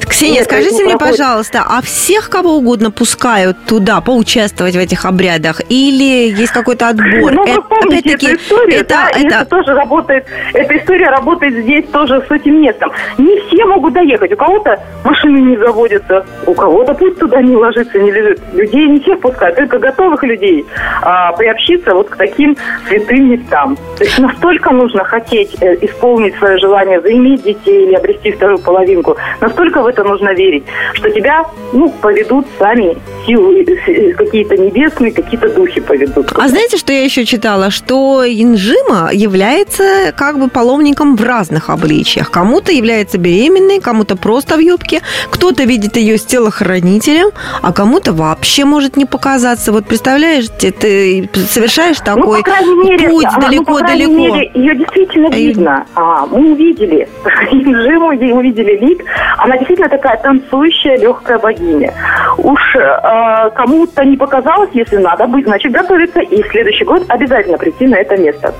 Ксения, 0.06 0.36
Нет, 0.36 0.44
скажите 0.44 0.84
мне, 0.84 0.96
проходит... 0.96 1.18
пожалуйста, 1.18 1.64
а 1.68 1.82
всех 1.82 2.30
кого 2.30 2.56
угодно 2.56 2.90
пускают 2.90 3.56
туда 3.66 4.00
поучаствовать 4.00 4.74
в 4.74 4.78
этих 4.78 5.04
обрядах? 5.04 5.60
Или 5.68 6.30
есть 6.30 6.52
какой-то 6.52 6.88
отбор? 6.88 7.32
Ну, 7.32 7.44
вы 7.44 7.62
помните 7.62 8.14
эту 8.14 8.34
историю, 8.34 8.80
это, 8.80 8.88
да? 8.88 9.10
Это... 9.10 9.26
это 9.26 9.44
тоже 9.46 9.74
работает, 9.74 10.24
эта 10.54 10.76
история 10.78 11.10
работает 11.10 11.64
здесь 11.64 11.86
тоже 11.92 12.24
с 12.28 12.30
этим 12.30 12.60
местом. 12.60 12.92
Не 13.18 13.40
все 13.40 13.64
могут 13.64 13.94
доехать. 13.94 14.32
У 14.32 14.36
кого-то 14.36 14.78
машины 15.04 15.38
не 15.38 15.56
заводятся, 15.56 16.24
у 16.46 16.54
кого-то 16.54 16.94
путь 16.94 17.18
туда 17.18 17.40
не 17.42 17.56
ложится, 17.56 17.98
не 17.98 18.10
лежит. 18.10 18.40
Людей 18.52 18.86
не 18.88 19.00
всех 19.00 19.20
пускают, 19.20 19.56
только 19.56 19.78
готовых 19.78 20.22
людей 20.22 20.64
а, 21.02 21.32
приобщиться 21.32 21.94
вот 21.94 22.10
к 22.10 22.16
таким 22.16 22.56
святым 22.88 23.30
местам. 23.30 23.76
То 23.98 24.04
есть 24.04 24.18
настолько 24.18 24.70
нужно 24.70 25.04
хотеть 25.04 25.56
э, 25.60 25.74
исполнить 25.82 26.34
свое 26.36 26.58
желание, 26.58 27.00
заиметь 27.00 27.42
детей 27.42 27.86
или 27.86 27.94
обрести 27.94 28.32
вторую 28.32 28.58
половинку. 28.58 29.16
Настолько 29.40 29.82
в 29.82 29.86
это 29.86 30.04
нужно 30.04 30.34
верить, 30.34 30.64
что 30.94 31.10
тебя, 31.10 31.44
ну, 31.72 31.90
поведут 32.00 32.46
сами 32.58 32.96
силы 33.26 33.62
э, 33.62 34.12
какие-то 34.12 34.56
небесные, 34.56 35.12
какие-то 35.12 35.48
духи 35.54 35.80
поведут. 35.80 36.32
А 36.34 36.48
знаете, 36.48 36.76
что 36.76 36.92
я 36.92 37.04
еще 37.04 37.24
читала? 37.24 37.70
Что 37.70 38.24
Инжима 38.26 39.10
является 39.12 40.12
как 40.16 40.38
бы 40.38 40.48
паломником 40.48 41.16
в 41.16 41.24
разных 41.24 41.70
обличиях. 41.70 42.15
Кому-то 42.24 42.72
является 42.72 43.18
беременной, 43.18 43.80
кому-то 43.80 44.16
просто 44.16 44.56
в 44.56 44.60
юбке, 44.60 45.00
кто-то 45.30 45.64
видит 45.64 45.96
ее 45.96 46.18
с 46.18 46.24
телохранителем, 46.24 47.28
а 47.62 47.72
кому-то 47.72 48.12
вообще 48.12 48.64
может 48.64 48.96
не 48.96 49.04
показаться. 49.04 49.72
Вот 49.72 49.86
представляешь, 49.86 50.46
ты 50.48 51.28
совершаешь 51.48 51.98
ну, 52.00 52.04
такой 52.04 52.42
ну, 52.46 52.84
мере, 52.84 53.08
путь 53.08 53.26
далеко-далеко. 53.40 54.12
Ну, 54.12 54.18
мере, 54.18 54.50
ее 54.54 54.74
действительно 54.76 55.28
а 55.28 55.36
видно. 55.36 55.86
А, 55.94 56.26
мы 56.26 56.52
увидели. 56.52 57.08
Инжиму 57.50 58.08
увидели 58.08 58.76
лик. 58.78 59.04
Она 59.38 59.56
действительно 59.56 59.88
такая 59.88 60.16
танцующая, 60.18 60.98
легкая 60.98 61.38
богиня. 61.38 61.92
Уж 62.38 62.76
э, 62.76 63.50
кому-то 63.54 64.04
не 64.04 64.16
показалось, 64.16 64.70
если 64.72 64.96
надо 64.96 65.26
быть, 65.26 65.46
значит 65.46 65.72
готовиться 65.72 66.20
и 66.20 66.42
в 66.42 66.46
следующий 66.48 66.84
год 66.84 67.04
обязательно 67.08 67.58
прийти 67.58 67.86
на 67.86 67.96
это 67.96 68.16
место. 68.16 68.54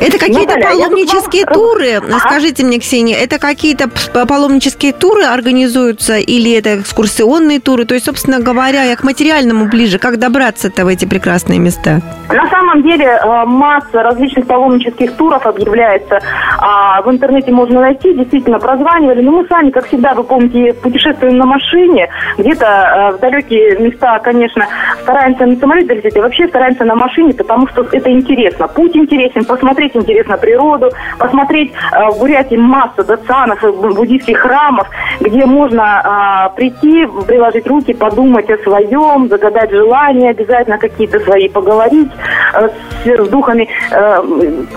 Это 0.00 0.18
какие-то 0.18 0.56
Наталья, 0.56 0.86
паломнические 0.86 1.44
вам... 1.44 1.54
туры? 1.54 2.00
Скажите 2.18 2.64
мне, 2.64 2.78
Ксения, 2.78 3.16
это 3.16 3.38
какие-то 3.38 3.88
паломнические 4.26 4.92
туры 4.92 5.24
организуются 5.24 6.16
или 6.16 6.52
это 6.52 6.80
экскурсионные 6.80 7.60
туры? 7.60 7.84
То 7.84 7.94
есть, 7.94 8.06
собственно 8.06 8.40
говоря, 8.40 8.82
я 8.84 8.96
к 8.96 9.04
материальному 9.04 9.66
ближе. 9.66 9.98
Как 9.98 10.18
добраться-то 10.18 10.84
в 10.84 10.88
эти 10.88 11.04
прекрасные 11.04 11.58
места? 11.58 12.00
На 12.30 12.48
самом 12.48 12.82
деле 12.82 13.04
э, 13.04 13.44
масса 13.44 14.02
различных 14.02 14.46
паломнических 14.46 15.16
туров 15.16 15.46
объявляется. 15.46 16.18
А 16.58 17.02
в 17.02 17.10
интернете 17.10 17.52
можно 17.52 17.80
найти, 17.80 18.14
действительно 18.14 18.58
прозванивали. 18.58 19.20
Но 19.20 19.32
мы 19.32 19.46
сами, 19.48 19.70
как 19.70 19.86
всегда, 19.86 20.14
вы 20.14 20.24
помните, 20.24 20.72
путешествуем 20.72 21.36
на 21.36 21.46
машине. 21.46 22.08
Где-то 22.38 22.66
э, 22.66 23.16
в 23.16 23.20
далекие 23.20 23.78
места, 23.78 24.18
конечно, 24.20 24.66
стараемся 25.02 25.44
на 25.44 25.56
самолете 25.56 25.88
долететь, 25.88 26.16
а 26.16 26.22
вообще 26.22 26.48
стараемся 26.48 26.84
на 26.84 26.94
машине, 26.94 27.34
потому 27.34 27.68
что 27.68 27.86
это 27.92 28.10
интересно. 28.10 28.66
Путь 28.68 28.96
интересен, 28.96 29.44
посмотреть 29.44 29.89
посмотреть 29.90 29.96
интересно 29.96 30.36
природу, 30.36 30.90
посмотреть 31.18 31.72
в 31.92 32.18
Бурятии 32.18 32.56
массу 32.56 33.04
датсанов, 33.04 33.60
буддийских 33.94 34.38
храмов, 34.38 34.88
где 35.20 35.46
можно 35.46 36.52
прийти, 36.56 37.06
приложить 37.26 37.66
руки, 37.66 37.92
подумать 37.92 38.50
о 38.50 38.58
своем, 38.58 39.28
загадать 39.28 39.70
желания, 39.70 40.30
обязательно 40.30 40.78
какие-то 40.78 41.20
свои 41.20 41.48
поговорить 41.48 42.10
с 43.04 43.28
духами. 43.28 43.68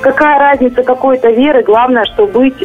Какая 0.02 0.40
разница 0.40 0.84
какой-то 0.84 1.30
веры, 1.30 1.64
главное, 1.64 2.06
что 2.06 2.28
быть 2.28 2.58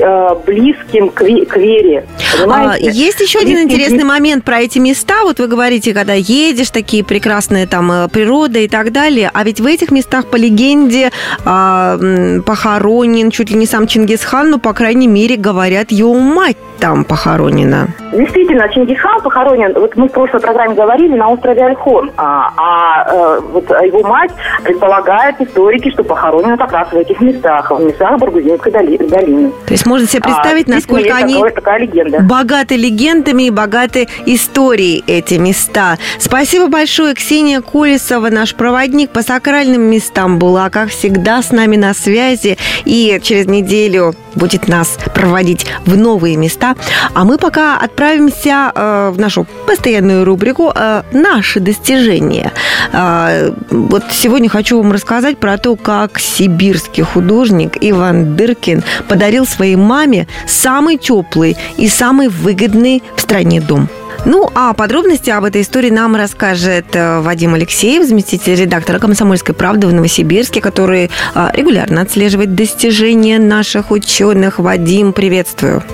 близким 0.47 1.09
к, 1.11 1.23
вере. 1.23 2.07
А, 2.49 2.77
есть 2.79 3.21
еще 3.21 3.41
один 3.41 3.61
интересный 3.61 4.05
момент 4.05 4.45
про 4.45 4.61
эти 4.61 4.79
места. 4.79 5.25
Вот 5.25 5.39
вы 5.39 5.49
говорите, 5.49 5.93
когда 5.93 6.15
едешь, 6.15 6.71
такие 6.71 7.05
прекрасные 7.05 7.67
там 7.67 7.91
э, 7.91 8.09
природа 8.09 8.59
и 8.61 8.69
так 8.69 8.93
далее. 8.93 9.31
А 9.33 9.45
ведь 9.45 9.61
в 9.61 9.67
этих 9.67 9.91
местах, 9.91 10.27
по 10.27 10.37
легенде, 10.37 11.11
а, 11.45 11.99
похоронен 12.43 13.31
чуть 13.31 13.51
ли 13.51 13.57
не 13.57 13.67
сам 13.67 13.87
Чингисхан, 13.87 14.51
но, 14.51 14.59
по 14.59 14.73
крайней 14.73 15.09
мере, 15.09 15.37
говорят, 15.37 15.91
его 15.91 16.15
мать 16.19 16.57
там 16.79 17.05
похоронена. 17.05 17.89
Действительно, 18.13 18.69
Чингисхан 18.69 19.21
похоронен, 19.21 19.73
вот 19.75 19.97
мы 19.97 20.09
в 20.09 20.13
прошлой 20.13 20.41
программе 20.41 20.75
говорили, 20.75 21.15
на 21.17 21.29
острове 21.29 21.65
Альхон. 21.65 22.11
А, 22.17 22.51
а 22.57 23.07
э, 23.13 23.41
вот 23.53 23.69
его 23.69 24.03
мать 24.03 24.31
предполагает 24.63 25.41
историки, 25.41 25.91
что 25.91 26.05
похоронена 26.05 26.57
как 26.57 26.73
раз 26.73 26.89
в 26.91 26.97
этих 26.97 27.21
местах, 27.21 27.71
в 27.71 27.83
местах 27.83 28.19
Баргузинской 28.19 28.73
долины. 28.73 29.53
То 29.67 29.73
есть 29.73 29.87
можно 29.87 30.07
себе 30.07 30.23
а, 30.25 30.27
представить, 30.27 30.69
а, 30.69 30.73
насколько 30.73 31.15
они 31.15 31.35
такая, 31.35 31.53
такая 31.53 31.79
легенда. 31.81 32.21
богаты 32.21 32.77
легендами 32.77 33.45
и 33.45 33.51
богаты 33.51 34.09
историей 34.27 35.05
эти 35.07 35.35
места. 35.35 35.99
Спасибо 36.19 36.69
большое, 36.69 37.15
Ксения 37.15 37.61
Колесова, 37.61 38.31
наш 38.31 38.55
проводник 38.55 39.11
по 39.11 39.23
сакральным 39.23 39.83
местам 39.83 40.39
была, 40.39 40.71
как 40.71 40.89
всегда, 40.89 41.43
с 41.43 41.53
нами 41.53 41.77
на 41.77 41.95
связи. 41.95 42.57
И 42.85 43.19
через 43.23 43.47
неделю 43.47 44.15
будет 44.35 44.69
нас 44.69 44.99
проводить 45.15 45.67
в 45.85 45.97
новые 45.97 46.37
места. 46.37 46.68
А 47.15 47.25
мы 47.25 47.39
пока 47.39 47.79
отправимся 47.79 48.73
э, 48.75 49.11
в 49.11 49.19
нашу 49.19 49.47
постоянную 49.67 50.25
рубрику 50.25 50.73
э, 50.75 51.03
«Наши 51.13 51.61
достижения». 51.61 52.53
Э, 52.93 53.53
вот 53.71 54.05
сегодня 54.11 54.49
хочу 54.49 54.79
вам 54.79 54.93
рассказать 54.93 55.39
про 55.39 55.59
то, 55.59 55.77
как 55.77 56.19
сибирский 56.19 57.03
художник 57.03 57.77
Иван 57.81 58.37
Дыркин 58.37 58.83
подарил 59.09 59.47
своей 59.47 59.77
маме 59.77 60.27
самый 60.47 60.97
теплый 60.97 61.57
и 61.77 61.89
самый 61.89 62.29
выгодный 62.29 63.03
в 63.17 63.21
стране 63.21 63.61
дом. 63.61 63.89
Ну, 64.25 64.51
а 64.55 64.75
подробности 64.75 65.31
об 65.31 65.45
этой 65.45 65.63
истории 65.63 65.91
нам 65.91 66.17
расскажет 66.17 66.87
Вадим 66.93 67.55
Алексеев, 67.55 68.05
заместитель 68.05 68.57
редактора 68.57 68.99
«Комсомольской 68.99 69.55
правды» 69.55 69.87
в 69.87 69.93
Новосибирске, 69.93 70.61
который 70.61 71.11
регулярно 71.53 72.01
отслеживает 72.01 72.55
достижения 72.55 73.39
наших 73.39 73.93
ученых. 73.93 74.59
Вадим, 74.59 75.13
приветствую. 75.13 75.85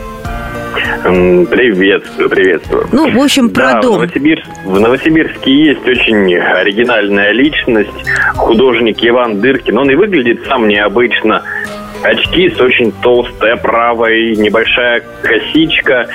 Приветствую, 1.04 2.30
приветствую. 2.30 2.88
Ну, 2.90 3.10
в 3.10 3.22
общем, 3.22 3.50
про 3.50 3.74
да, 3.74 3.80
дом. 3.82 3.92
В, 3.92 4.00
Новосибирск, 4.00 4.46
в 4.64 4.80
Новосибирске 4.80 5.52
есть 5.52 5.86
очень 5.86 6.34
оригинальная 6.34 7.30
личность, 7.32 7.90
художник 8.36 8.96
Иван 9.04 9.38
Дыркин. 9.40 9.76
Он 9.76 9.90
и 9.90 9.94
выглядит 9.96 10.46
сам 10.46 10.66
необычно 10.66 11.42
очки 12.02 12.48
с 12.48 12.58
очень 12.58 12.90
толстой 13.02 13.56
правой, 13.58 14.34
небольшая 14.36 15.02
косичка. 15.22 16.08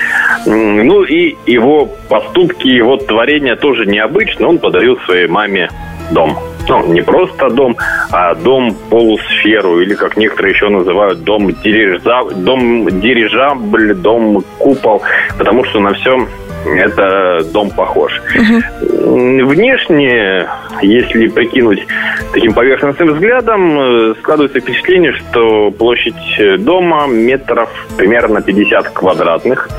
Ну 0.48 1.04
и 1.04 1.36
его 1.46 1.86
поступки, 2.10 2.68
его 2.68 2.98
творения 2.98 3.56
тоже 3.56 3.86
необычно. 3.86 4.48
Он 4.48 4.58
подарил 4.58 4.98
своей 5.06 5.28
маме 5.28 5.70
дом. 6.12 6.36
Ну, 6.68 6.94
не 6.94 7.02
просто 7.02 7.50
дом, 7.50 7.76
а 8.12 8.36
дом-полусферу, 8.36 9.82
или, 9.82 9.96
как 9.96 10.18
некоторые 10.18 10.54
еще 10.54 10.70
называют, 10.70 11.24
дом, 11.24 11.52
дирижа... 11.52 12.00
дом 12.36 12.88
дирижабль, 13.00 13.96
дом 13.96 14.44
купол, 14.60 15.02
потому 15.38 15.64
что 15.64 15.80
на 15.80 15.94
всем 15.94 16.28
это 16.66 17.44
дом 17.52 17.70
похож. 17.72 18.22
Угу. 18.36 19.46
Внешне, 19.46 20.48
если 20.82 21.28
прикинуть 21.28 21.86
таким 22.34 22.54
поверхностным 22.54 23.14
взглядом, 23.14 23.80
э, 23.80 24.14
складывается 24.20 24.60
впечатление, 24.60 25.14
что 25.14 25.72
площадь 25.72 26.16
дома 26.64 27.08
метров 27.08 27.70
примерно 27.98 28.42
50 28.42 28.90
квадратных. 28.90 29.70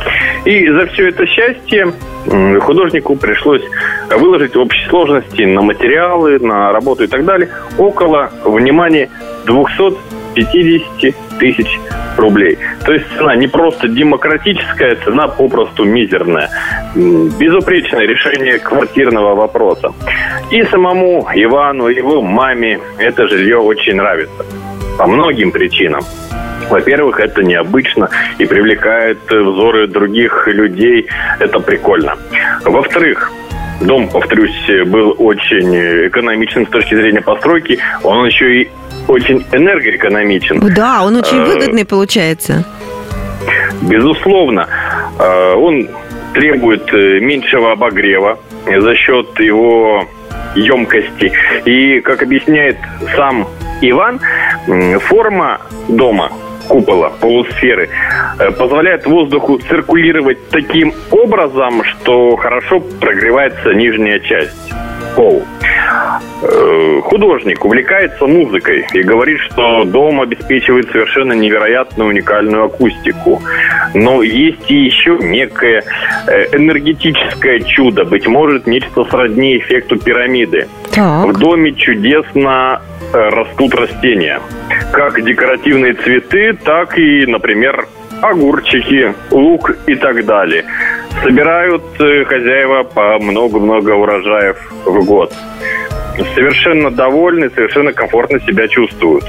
И 0.44 0.68
за 0.68 0.86
все 0.86 1.08
это 1.08 1.26
счастье 1.26 1.92
художнику 2.60 3.16
пришлось 3.16 3.62
выложить 4.10 4.54
в 4.54 4.60
общей 4.60 4.86
сложности 4.88 5.42
на 5.42 5.62
материалы, 5.62 6.38
на 6.38 6.72
работу 6.72 7.04
и 7.04 7.06
так 7.06 7.24
далее 7.24 7.48
около, 7.78 8.30
внимания, 8.44 9.08
250 10.44 11.14
тысяч 11.38 11.78
рублей. 12.16 12.58
То 12.84 12.92
есть 12.92 13.06
цена 13.16 13.36
не 13.36 13.46
просто 13.46 13.88
демократическая, 13.88 14.96
цена 15.04 15.28
попросту 15.28 15.84
мизерная. 15.84 16.50
Безупречное 16.94 18.06
решение 18.06 18.58
квартирного 18.58 19.34
вопроса. 19.34 19.92
И 20.50 20.62
самому 20.64 21.26
Ивану, 21.34 21.88
его 21.88 22.22
маме 22.22 22.78
это 22.98 23.26
жилье 23.28 23.58
очень 23.58 23.96
нравится. 23.96 24.44
По 24.98 25.06
многим 25.06 25.50
причинам. 25.50 26.02
Во-первых, 26.68 27.20
это 27.20 27.42
необычно 27.42 28.10
и 28.38 28.46
привлекает 28.46 29.18
взоры 29.28 29.86
других 29.88 30.46
людей. 30.46 31.08
Это 31.40 31.58
прикольно. 31.58 32.16
Во-вторых, 32.64 33.32
Дом, 33.80 34.08
повторюсь, 34.08 34.70
был 34.86 35.14
очень 35.18 35.74
экономичным 36.08 36.66
с 36.66 36.70
точки 36.70 36.94
зрения 36.94 37.22
постройки. 37.22 37.78
Он 38.02 38.26
еще 38.26 38.62
и 38.62 38.68
очень 39.10 39.44
энергоэкономичен. 39.52 40.60
Да, 40.74 41.02
он 41.02 41.16
очень 41.16 41.38
э, 41.38 41.44
выгодный 41.44 41.84
получается. 41.84 42.64
Безусловно. 43.82 44.68
Э, 45.18 45.54
он 45.54 45.88
требует 46.32 46.92
э, 46.94 47.18
меньшего 47.20 47.72
обогрева 47.72 48.38
за 48.66 48.94
счет 48.94 49.38
его 49.40 50.06
емкости. 50.54 51.32
И, 51.64 52.00
как 52.00 52.22
объясняет 52.22 52.76
сам 53.16 53.48
Иван, 53.80 54.20
форма 55.00 55.60
дома 55.88 56.30
купола, 56.68 57.10
полусферы, 57.20 57.88
позволяет 58.58 59.06
воздуху 59.06 59.58
циркулировать 59.58 60.38
таким 60.50 60.92
образом, 61.10 61.82
что 61.82 62.36
хорошо 62.36 62.80
прогревается 63.00 63.72
нижняя 63.72 64.20
часть, 64.20 64.72
пол. 65.16 65.42
Э, 66.42 67.00
художник 67.02 67.64
увлекается 67.64 68.26
музыкой 68.26 68.86
и 68.94 69.02
говорит, 69.02 69.38
что 69.40 69.84
дом 69.84 70.22
обеспечивает 70.22 70.90
совершенно 70.90 71.34
невероятную 71.34 72.08
уникальную 72.08 72.64
акустику. 72.64 73.42
Но 73.94 74.22
есть 74.22 74.70
и 74.70 74.84
еще 74.84 75.18
некое 75.20 75.84
э, 76.26 76.56
энергетическое 76.56 77.60
чудо, 77.60 78.04
быть 78.04 78.26
может, 78.26 78.66
нечто 78.66 79.04
сродни 79.04 79.58
эффекту 79.58 79.98
пирамиды. 79.98 80.68
Так. 80.94 81.26
В 81.26 81.38
доме 81.38 81.72
чудесно 81.72 82.80
э, 83.12 83.28
растут 83.28 83.74
растения. 83.74 84.40
Как 84.92 85.22
декоративные 85.22 85.92
цветы, 85.92 86.54
так 86.64 86.98
и, 86.98 87.26
например, 87.26 87.86
огурчики, 88.22 89.14
лук 89.30 89.76
и 89.86 89.94
так 89.94 90.24
далее. 90.24 90.64
Собирают 91.22 91.82
хозяева 91.98 92.84
по 92.84 93.18
много-много 93.18 93.90
урожаев 93.90 94.56
в 94.86 95.04
год 95.04 95.34
совершенно 96.34 96.90
довольны, 96.90 97.50
совершенно 97.50 97.92
комфортно 97.92 98.40
себя 98.40 98.68
чувствуют. 98.68 99.24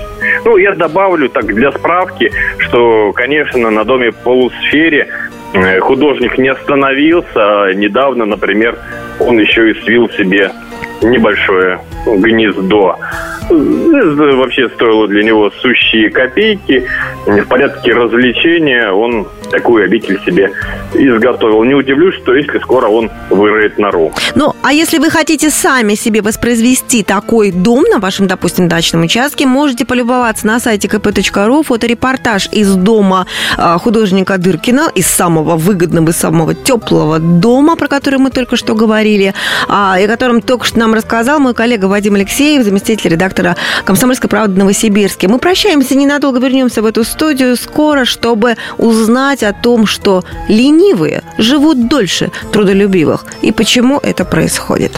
Ну, 0.45 0.57
я 0.57 0.73
добавлю 0.73 1.29
так 1.29 1.45
для 1.45 1.71
справки, 1.71 2.31
что, 2.57 3.11
конечно, 3.13 3.69
на 3.69 3.83
доме 3.83 4.11
полусфере 4.11 5.07
э, 5.53 5.79
художник 5.79 6.37
не 6.37 6.49
остановился. 6.49 7.63
А 7.63 7.73
недавно, 7.73 8.25
например, 8.25 8.77
он 9.19 9.39
еще 9.39 9.71
и 9.71 9.81
свил 9.81 10.09
себе 10.09 10.51
небольшое 11.01 11.79
гнездо. 12.05 12.97
Вообще 13.51 14.69
стоило 14.69 15.07
для 15.07 15.23
него 15.23 15.51
сущие 15.61 16.09
копейки. 16.09 16.87
В 17.25 17.45
порядке 17.45 17.91
развлечения 17.93 18.91
он 18.91 19.27
такую 19.51 19.83
обитель 19.83 20.19
себе 20.25 20.51
изготовил. 20.93 21.63
Не 21.63 21.75
удивлюсь, 21.75 22.15
что 22.15 22.33
если 22.33 22.59
скоро 22.59 22.87
он 22.87 23.11
выроет 23.29 23.77
нору. 23.77 24.11
Ну, 24.35 24.53
а 24.63 24.71
если 24.71 24.97
вы 24.97 25.09
хотите 25.09 25.49
сами 25.49 25.95
себе 25.95 26.21
воспроизвести 26.21 27.03
такой 27.03 27.51
дом 27.51 27.83
на 27.83 27.99
вашем, 27.99 28.27
допустим, 28.27 28.67
дачном 28.67 29.03
участке, 29.03 29.45
можете 29.45 29.85
полюбоваться 29.85 30.47
на 30.47 30.59
сайте 30.59 30.87
kp.ru 30.87 31.63
фоторепортаж 31.63 32.49
из 32.51 32.73
дома 32.75 33.27
а, 33.57 33.77
художника 33.77 34.37
Дыркина, 34.37 34.91
из 34.95 35.07
самого 35.07 35.57
выгодного 35.57 36.09
и 36.09 36.13
самого 36.13 36.53
теплого 36.53 37.19
дома, 37.19 37.75
про 37.75 37.87
который 37.87 38.19
мы 38.19 38.29
только 38.29 38.55
что 38.55 38.75
говорили, 38.75 39.33
а, 39.67 39.97
и 39.99 40.05
о 40.05 40.07
котором 40.07 40.41
только 40.41 40.65
что 40.65 40.79
нам 40.79 40.93
рассказал 40.93 41.39
мой 41.39 41.53
коллега 41.53 41.85
Вадим 41.85 42.15
Алексеев, 42.15 42.63
заместитель 42.63 43.15
редактора 43.41 43.57
«Комсомольской 43.85 44.29
правды» 44.29 44.59
Новосибирске. 44.59 45.27
Мы 45.27 45.39
прощаемся, 45.39 45.95
ненадолго 45.95 46.39
вернемся 46.39 46.81
в 46.81 46.85
эту 46.85 47.03
студию 47.03 47.55
скоро, 47.55 48.05
чтобы 48.05 48.55
узнать 48.77 49.43
о 49.43 49.53
том, 49.53 49.85
что 49.85 50.23
ленивые 50.47 51.23
живут 51.37 51.87
дольше 51.87 52.31
трудолюбивых 52.51 53.25
и 53.41 53.51
почему 53.51 53.99
это 53.99 54.25
происходит. 54.25 54.97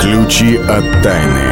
Ключи 0.00 0.56
от 0.56 0.84
тайны. 1.02 1.42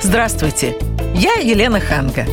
Здравствуйте, 0.00 0.76
я 1.14 1.34
Елена 1.34 1.80
Ханга. 1.80 2.24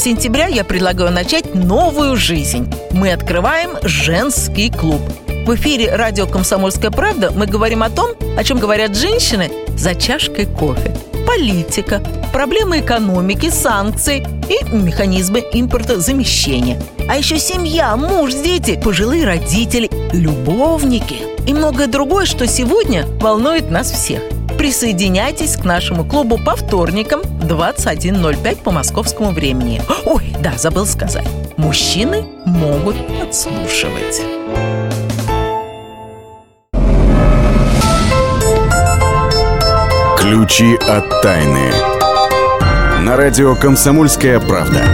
Сентября 0.00 0.46
я 0.46 0.64
предлагаю 0.64 1.12
начать 1.12 1.54
новую 1.54 2.16
жизнь. 2.16 2.72
Мы 2.92 3.12
открываем 3.12 3.72
женский 3.82 4.70
клуб. 4.70 5.02
В 5.44 5.54
эфире 5.56 5.94
радио 5.94 6.26
«Комсомольская 6.26 6.90
правда» 6.90 7.30
мы 7.36 7.44
говорим 7.44 7.82
о 7.82 7.90
том, 7.90 8.12
о 8.34 8.42
чем 8.42 8.58
говорят 8.58 8.96
женщины 8.96 9.52
за 9.76 9.94
чашкой 9.94 10.46
кофе. 10.46 10.96
Политика, 11.26 12.02
проблемы 12.32 12.80
экономики, 12.80 13.50
санкции 13.50 14.26
и 14.48 14.74
механизмы 14.74 15.44
импортозамещения. 15.52 16.80
А 17.06 17.18
еще 17.18 17.38
семья, 17.38 17.94
муж, 17.94 18.32
дети, 18.32 18.80
пожилые 18.82 19.26
родители, 19.26 19.90
любовники 20.14 21.16
и 21.46 21.52
многое 21.52 21.88
другое, 21.88 22.24
что 22.24 22.46
сегодня 22.46 23.04
волнует 23.20 23.70
нас 23.70 23.90
всех– 23.90 24.22
Присоединяйтесь 24.60 25.56
к 25.56 25.64
нашему 25.64 26.04
клубу 26.04 26.36
по 26.36 26.54
вторникам 26.54 27.22
21.05 27.22 28.56
по 28.62 28.70
московскому 28.70 29.30
времени. 29.30 29.80
Ой, 30.04 30.34
да, 30.42 30.52
забыл 30.58 30.84
сказать. 30.84 31.26
Мужчины 31.56 32.26
могут 32.44 32.94
подслушивать. 33.18 34.20
Ключи 40.18 40.76
от 40.86 41.22
тайны. 41.22 41.72
На 43.00 43.16
радио 43.16 43.56
«Комсомольская 43.56 44.40
правда». 44.40 44.84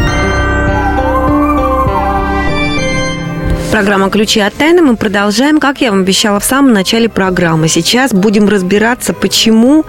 Программа 3.76 4.08
«Ключи 4.08 4.40
от 4.40 4.54
тайны» 4.54 4.80
мы 4.80 4.96
продолжаем, 4.96 5.60
как 5.60 5.82
я 5.82 5.90
вам 5.90 6.00
обещала 6.00 6.40
в 6.40 6.44
самом 6.46 6.72
начале 6.72 7.10
программы. 7.10 7.68
Сейчас 7.68 8.10
будем 8.10 8.48
разбираться, 8.48 9.12
почему... 9.12 9.84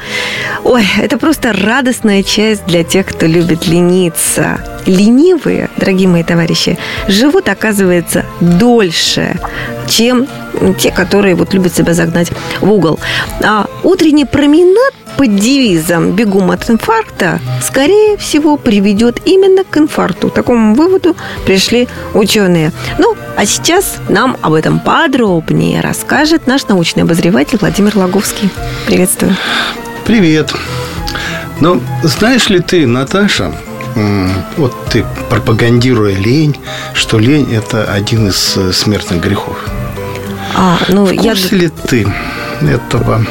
Ой, 0.66 0.86
это 0.98 1.18
просто 1.18 1.54
радостная 1.54 2.22
часть 2.22 2.66
для 2.66 2.84
тех, 2.84 3.06
кто 3.06 3.26
любит 3.26 3.66
лениться. 3.66 4.60
Ленивые, 4.86 5.70
дорогие 5.78 6.10
мои 6.10 6.24
товарищи, 6.24 6.78
живут, 7.08 7.48
оказывается, 7.48 8.26
дольше, 8.42 9.40
чем 9.88 10.28
те, 10.78 10.92
которые 10.92 11.36
вот 11.36 11.54
любят 11.54 11.76
себя 11.76 11.94
загнать 11.94 12.32
в 12.62 12.72
угол. 12.72 13.00
А 13.44 13.68
утренний 13.84 14.26
променад 14.26 14.94
под 15.18 15.36
девизом 15.36 16.12
«бегом 16.12 16.52
от 16.52 16.70
инфаркта» 16.70 17.40
скорее 17.62 18.18
всего 18.18 18.56
приведет 18.58 19.20
именно 19.26 19.64
к 19.64 19.78
инфаркту. 19.78 20.30
Такому 20.30 20.76
выводу 20.76 21.16
пришли 21.46 21.88
ученые. 22.14 22.72
Ну, 23.00 23.16
а 23.36 23.46
сейчас 23.46 23.98
нам 24.10 24.38
об 24.42 24.54
этом 24.54 24.80
подробнее 24.80 25.82
расскажет 25.82 26.46
наш 26.48 26.68
научный 26.68 27.04
обозреватель 27.04 27.58
Владимир 27.60 27.98
Логовский. 27.98 28.50
Приветствую. 28.86 29.36
Привет. 30.06 30.54
Ну, 31.60 31.82
знаешь 32.04 32.50
ли 32.50 32.60
ты, 32.60 32.86
Наташа, 32.86 33.52
вот 34.58 34.74
ты 34.92 35.04
пропагандируя 35.30 36.16
лень, 36.16 36.56
что 36.94 37.18
лень– 37.18 37.52
это 37.52 37.92
один 37.92 38.28
из 38.28 38.56
э, 38.56 38.72
смертных 38.72 39.22
грехов. 39.22 39.58
А, 40.60 40.80
ну, 40.90 41.06
В 41.06 41.16
курсе 41.16 41.56
я... 41.56 41.62
ли 41.62 41.70
ты 41.70 42.08
этого? 42.62 43.24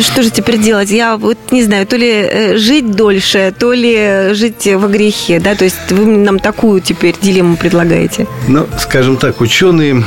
Что 0.00 0.22
же 0.22 0.30
теперь 0.30 0.58
делать? 0.58 0.90
Я 0.90 1.18
вот 1.18 1.36
не 1.50 1.62
знаю, 1.62 1.86
то 1.86 1.96
ли 1.96 2.10
э, 2.10 2.56
жить 2.56 2.92
дольше, 2.92 3.54
то 3.58 3.74
ли 3.74 4.32
жить 4.32 4.66
во 4.74 4.88
грехе, 4.88 5.38
да? 5.38 5.54
То 5.54 5.64
есть 5.64 5.76
вы 5.90 6.06
нам 6.06 6.38
такую 6.38 6.80
теперь 6.80 7.14
дилемму 7.20 7.56
предлагаете? 7.56 8.26
Ну, 8.48 8.66
скажем 8.78 9.18
так, 9.18 9.42
ученые 9.42 10.02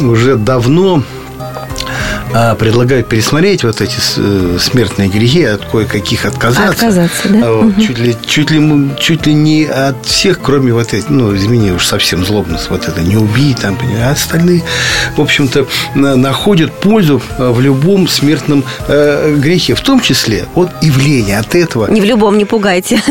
уже 0.00 0.34
давно 0.34 1.04
предлагают 2.58 3.08
пересмотреть 3.08 3.64
вот 3.64 3.80
эти 3.80 3.98
э, 4.18 4.58
смертные 4.60 5.08
грехи, 5.08 5.42
от 5.44 5.64
кое-каких 5.64 6.24
отказаться. 6.24 6.70
Отказаться, 6.86 7.28
да? 7.28 7.38
А 7.46 7.52
вот, 7.52 7.64
Мгм. 7.76 7.80
чуть, 7.86 7.98
ли, 7.98 8.16
чуть, 8.26 8.50
ли, 8.50 8.90
чуть 8.98 9.26
ли 9.26 9.34
не 9.34 9.64
от 9.64 10.06
всех, 10.06 10.40
кроме 10.40 10.72
вот 10.72 10.92
этих, 10.94 11.08
ну, 11.10 11.34
извини, 11.34 11.72
уж 11.72 11.86
совсем 11.86 12.24
злобность, 12.24 12.70
вот 12.70 12.86
это 12.88 13.00
не 13.02 13.16
убий, 13.16 13.54
там, 13.60 13.76
а 14.04 14.10
остальные, 14.10 14.62
в 15.16 15.20
общем-то, 15.20 15.66
на- 15.94 16.16
находят 16.16 16.72
пользу 16.72 17.20
э, 17.38 17.50
в 17.50 17.60
любом 17.60 18.06
смертном 18.08 18.64
э, 18.88 19.34
грехе, 19.36 19.74
в 19.74 19.80
том 19.80 20.00
числе 20.00 20.46
от 20.54 20.70
явления, 20.82 21.38
от 21.38 21.54
этого. 21.54 21.90
Не 21.90 22.00
в 22.00 22.04
любом, 22.04 22.38
не 22.38 22.44
пугайте. 22.44 23.02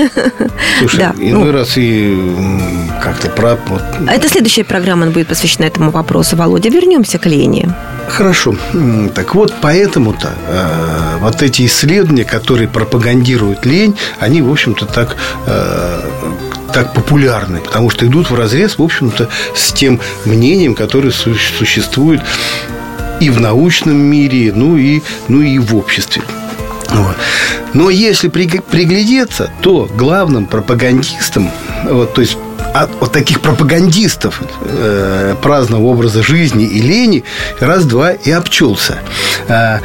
Слушай, 0.80 1.00
да, 1.00 1.14
иной 1.20 1.46
ну. 1.46 1.52
раз 1.52 1.74
и 1.76 2.18
как-то 3.04 3.30
про... 3.30 3.58
вот, 3.68 3.82
А 4.08 4.14
это 4.14 4.30
следующая 4.30 4.64
программа 4.64 5.08
будет 5.08 5.28
посвящена 5.28 5.66
этому 5.66 5.92
вопросу. 5.92 6.36
Володя, 6.36 6.70
вернемся 6.70 7.18
к 7.20 7.26
лени. 7.26 7.70
Хорошо. 8.10 8.56
Так 9.16 9.36
вот, 9.36 9.54
поэтому-то 9.62 10.34
э, 10.48 11.18
вот 11.22 11.42
эти 11.42 11.66
исследования, 11.66 12.26
которые 12.26 12.68
пропагандируют 12.68 13.66
лень, 13.66 13.96
они, 14.20 14.42
в 14.42 14.52
общем-то, 14.52 14.86
так, 14.86 15.16
э, 15.46 16.02
так 16.74 16.94
популярны, 16.94 17.60
потому 17.60 17.90
что 17.90 18.06
идут 18.06 18.30
в 18.30 18.36
разрез, 18.36 18.78
в 18.78 18.84
общем-то, 18.84 19.30
с 19.56 19.72
тем 19.74 20.00
мнением, 20.26 20.76
которое 20.76 21.12
су- 21.12 21.36
существует 21.58 22.22
и 23.20 23.30
в 23.30 23.40
научном 23.40 23.98
мире, 23.98 24.52
ну 24.54 24.76
и, 24.78 25.02
ну 25.28 25.42
и 25.42 25.60
в 25.60 25.76
обществе. 25.76 26.24
Вот. 26.90 27.16
Но 27.74 27.90
если 27.90 28.30
приг- 28.30 28.64
приглядеться, 28.64 29.52
то 29.62 29.88
главным 29.96 30.48
пропагандистом, 30.48 31.52
вот, 31.84 32.14
то 32.16 32.22
есть 32.22 32.38
от, 32.74 32.90
от 33.02 33.12
таких 33.12 33.42
пропагандистов 33.42 34.42
э, 34.66 35.36
праздного 35.42 35.84
образа 35.86 36.24
жизни 36.24 36.66
и 36.66 36.82
лени 36.82 37.24
раз-два 37.60 38.12
и 38.12 38.32
обчелся. 38.32 39.00
А, 39.48 39.80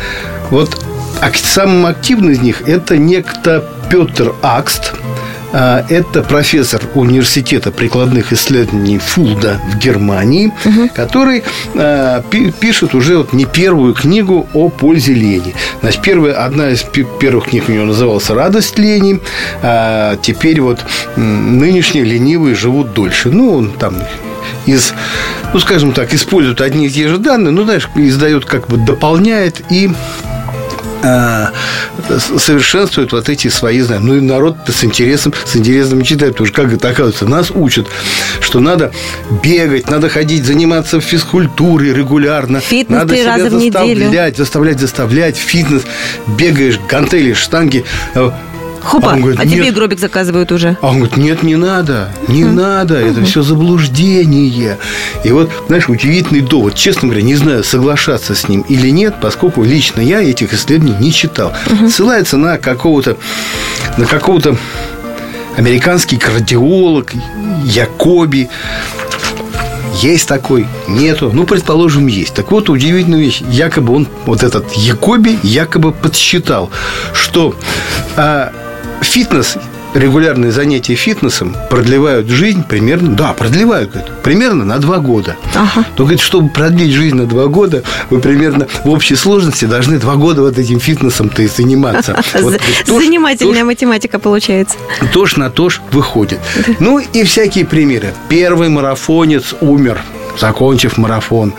вот 0.50 0.78
ак- 1.20 1.36
самым 1.36 1.86
активным 1.86 2.30
из 2.32 2.40
них 2.40 2.68
это 2.68 2.96
некто 2.96 3.64
Петр 3.90 4.32
Акст, 4.42 4.92
а, 4.94 5.03
Это 5.54 6.22
профессор 6.22 6.82
университета 6.94 7.70
прикладных 7.70 8.32
исследований 8.32 8.98
Фулда 8.98 9.60
в 9.72 9.78
Германии, 9.78 10.52
который 10.94 11.44
а, 11.76 12.22
пи- 12.28 12.50
пишет 12.50 12.92
уже 12.92 13.18
вот 13.18 13.32
не 13.32 13.44
первую 13.44 13.94
книгу 13.94 14.48
о 14.52 14.68
пользе 14.68 15.14
лени. 15.14 15.54
Значит, 15.80 16.02
первая, 16.02 16.44
одна 16.44 16.70
из 16.70 16.84
первых 17.20 17.50
книг 17.50 17.68
у 17.68 17.72
него 17.72 17.84
называлась 17.84 18.28
«Радость 18.30 18.78
лени». 18.80 19.20
А 19.62 20.16
теперь 20.16 20.60
вот 20.60 20.84
нынешние 21.16 22.02
ленивые 22.04 22.56
живут 22.56 22.92
дольше. 22.92 23.30
Ну, 23.30 23.54
он 23.54 23.70
там 23.70 23.94
из, 24.66 24.92
ну, 25.52 25.60
скажем 25.60 25.92
так, 25.92 26.12
использует 26.14 26.60
одни 26.62 26.86
и 26.88 26.90
те 26.90 27.06
же 27.06 27.18
данные, 27.18 27.52
ну, 27.52 27.62
знаешь, 27.62 27.88
издает, 27.94 28.44
как 28.44 28.66
бы 28.66 28.76
дополняет 28.76 29.62
и 29.70 29.88
а, 31.04 31.52
совершенствует 32.18 33.12
вот 33.12 33.28
эти 33.28 33.48
свои 33.48 33.80
знания. 33.80 34.04
Ну 34.04 34.16
и 34.16 34.20
народ 34.20 34.56
с 34.66 34.84
интересом, 34.84 35.32
с 35.44 35.56
интересом 35.56 36.02
читает, 36.02 36.32
потому 36.32 36.46
что 36.46 36.62
как 36.62 36.72
это 36.72 36.88
оказывается, 36.88 37.26
нас 37.26 37.50
учат, 37.50 37.86
что 38.40 38.60
надо 38.60 38.92
бегать, 39.42 39.90
надо 39.90 40.08
ходить, 40.08 40.44
заниматься 40.44 41.00
физкультурой 41.00 41.92
регулярно. 41.92 42.60
Фитнес 42.60 42.98
надо 42.98 43.14
три 43.14 43.22
себя 43.22 43.36
раза 43.36 43.50
в 43.50 43.54
неделю. 43.54 44.04
заставлять, 44.04 44.36
заставлять, 44.36 44.80
заставлять, 44.80 45.36
фитнес, 45.36 45.82
бегаешь, 46.26 46.78
гантели, 46.88 47.32
штанги. 47.32 47.84
А 48.84 48.86
Хопа, 48.86 49.06
он 49.08 49.20
говорит, 49.20 49.40
а 49.40 49.46
тебе 49.46 49.70
гробик 49.70 49.98
заказывают 49.98 50.52
уже. 50.52 50.76
А 50.82 50.88
он 50.88 50.98
говорит, 50.98 51.16
нет, 51.16 51.42
не 51.42 51.56
надо, 51.56 52.10
не 52.28 52.44
надо, 52.44 52.96
это 52.96 53.24
все 53.24 53.42
заблуждение. 53.42 54.78
И 55.24 55.32
вот, 55.32 55.50
знаешь, 55.68 55.88
удивительный 55.88 56.42
довод. 56.42 56.74
Честно 56.74 57.08
говоря, 57.08 57.22
не 57.22 57.34
знаю, 57.34 57.64
соглашаться 57.64 58.34
с 58.34 58.48
ним 58.48 58.60
или 58.68 58.90
нет, 58.90 59.16
поскольку 59.20 59.62
лично 59.64 60.00
я 60.00 60.22
этих 60.22 60.52
исследований 60.52 60.96
не 61.00 61.12
читал. 61.12 61.52
Ссылается 61.88 62.36
на 62.36 62.58
какого-то, 62.58 63.16
на 63.96 64.04
какого-то 64.04 64.56
американский 65.56 66.16
кардиолог 66.16 67.12
Якоби. 67.64 68.48
Есть 70.02 70.28
такой, 70.28 70.66
нету. 70.88 71.30
Ну, 71.32 71.46
предположим, 71.46 72.08
есть. 72.08 72.34
Так 72.34 72.50
вот, 72.50 72.68
удивительная 72.68 73.20
вещь. 73.20 73.42
Якобы 73.48 73.94
он, 73.94 74.08
вот 74.26 74.42
этот 74.42 74.70
Якоби, 74.72 75.38
якобы 75.42 75.92
подсчитал, 75.92 76.70
что 77.14 77.54
а, 78.16 78.52
фитнес, 79.04 79.58
регулярные 79.94 80.52
занятия 80.52 80.94
фитнесом 80.94 81.56
продлевают 81.70 82.28
жизнь 82.28 82.64
примерно, 82.64 83.14
да, 83.14 83.32
продлевают, 83.32 83.90
говорит, 83.90 84.12
примерно 84.22 84.64
на 84.64 84.78
два 84.78 84.98
года. 84.98 85.36
Ага. 85.54 85.86
Но, 85.96 86.04
говорит, 86.04 86.20
чтобы 86.20 86.48
продлить 86.48 86.92
жизнь 86.92 87.16
на 87.16 87.26
два 87.26 87.46
года, 87.46 87.82
вы 88.10 88.20
примерно 88.20 88.66
в 88.84 88.90
общей 88.90 89.16
сложности 89.16 89.64
должны 89.64 89.98
два 89.98 90.16
года 90.16 90.42
вот 90.42 90.58
этим 90.58 90.80
фитнесом-то 90.80 91.42
и 91.42 91.46
заниматься. 91.46 92.22
Вот, 92.34 92.60
Занимательная 92.86 93.64
математика 93.64 94.18
получается. 94.18 94.76
Тож 95.12 95.36
на 95.36 95.50
тож 95.50 95.80
выходит. 95.92 96.40
Ну 96.80 96.98
и 96.98 97.22
всякие 97.22 97.64
примеры. 97.64 98.12
Первый 98.28 98.68
марафонец 98.68 99.54
умер 99.60 100.00
закончив 100.38 100.96
марафон. 100.98 101.54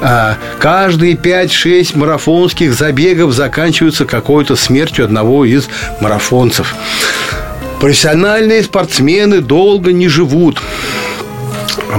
А, 0.00 0.36
каждые 0.58 1.14
5-6 1.14 1.98
марафонских 1.98 2.72
забегов 2.72 3.32
заканчиваются 3.32 4.04
какой-то 4.04 4.56
смертью 4.56 5.04
одного 5.04 5.44
из 5.44 5.68
марафонцев. 6.00 6.74
Профессиональные 7.82 8.62
спортсмены 8.62 9.40
долго 9.40 9.92
не 9.92 10.06
живут. 10.06 10.62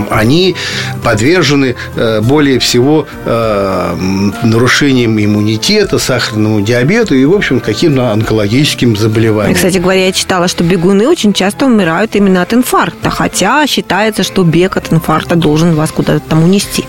они 0.10 0.56
подвержены 1.04 1.76
э, 1.98 2.22
более 2.22 2.60
всего 2.60 3.06
э, 3.26 3.96
нарушениям 4.44 5.20
иммунитета, 5.20 6.00
сахарному 6.00 6.62
диабету 6.62 7.16
и, 7.16 7.26
в 7.26 7.34
общем, 7.34 7.60
каким-то 7.60 8.12
онкологическим 8.12 8.96
заболеваниям. 8.96 9.56
Кстати 9.56 9.80
говоря, 9.80 10.06
я 10.06 10.14
читала, 10.14 10.48
что 10.48 10.64
бегуны 10.64 11.06
очень 11.06 11.34
часто 11.34 11.66
умирают 11.66 12.16
именно 12.16 12.42
от 12.42 12.54
инфаркта, 12.54 13.10
хотя 13.10 13.68
считается, 13.68 14.24
что 14.24 14.44
бег 14.46 14.78
от 14.78 14.94
инфаркта 14.94 15.36
должен 15.36 15.76
вас 15.76 15.92
куда-то 15.92 16.22
там 16.22 16.46
унести 16.46 16.86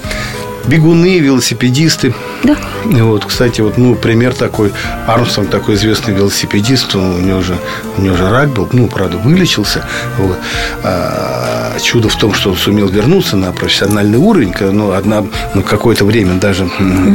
бегуны, 0.66 1.18
велосипедисты. 1.18 2.14
Да. 2.42 2.56
Вот, 2.84 3.24
кстати, 3.24 3.60
вот, 3.60 3.78
ну, 3.78 3.94
пример 3.94 4.34
такой. 4.34 4.72
Армстронг 5.06 5.50
такой 5.50 5.74
известный 5.74 6.14
велосипедист, 6.14 6.94
он, 6.94 7.14
у 7.14 7.20
него 7.20 7.40
же, 7.42 7.56
у 7.96 8.02
него 8.02 8.16
же 8.16 8.30
рак 8.30 8.50
был, 8.50 8.68
ну, 8.72 8.88
правда, 8.88 9.16
вылечился. 9.18 9.84
Вот. 10.18 10.38
А, 10.82 11.76
чудо 11.82 12.08
в 12.08 12.16
том, 12.16 12.34
что 12.34 12.50
он 12.50 12.56
сумел 12.56 12.88
вернуться 12.88 13.36
на 13.36 13.52
профессиональный 13.52 14.18
уровень, 14.18 14.54
ну, 14.60 14.92
одна, 14.92 15.24
ну, 15.54 15.62
какое-то 15.62 16.04
время 16.04 16.34
даже, 16.34 16.68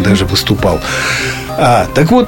даже 0.03 0.25
выступал. 0.25 0.81
А, 1.57 1.87
так 1.93 2.11
вот, 2.11 2.27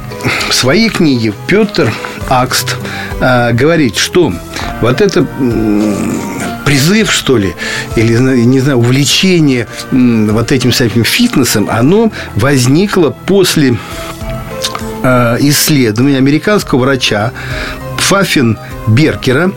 в 0.49 0.53
своей 0.53 0.89
книге 0.89 1.33
Петр 1.47 1.91
Акст 2.29 2.77
а, 3.19 3.51
говорит, 3.53 3.95
что 3.95 4.33
вот 4.81 5.01
это 5.01 5.25
призыв, 6.65 7.11
что 7.11 7.37
ли, 7.37 7.55
или, 7.95 8.17
не 8.17 8.59
знаю, 8.59 8.77
увлечение 8.77 9.67
вот 9.91 10.51
этим 10.51 10.71
самим 10.71 11.03
фитнесом, 11.03 11.69
оно 11.69 12.11
возникло 12.35 13.15
после 13.25 13.77
э, 15.03 15.37
исследования 15.39 16.17
американского 16.17 16.79
врача 16.79 17.31
Фаффин 17.97 18.57
Беркера, 18.87 19.51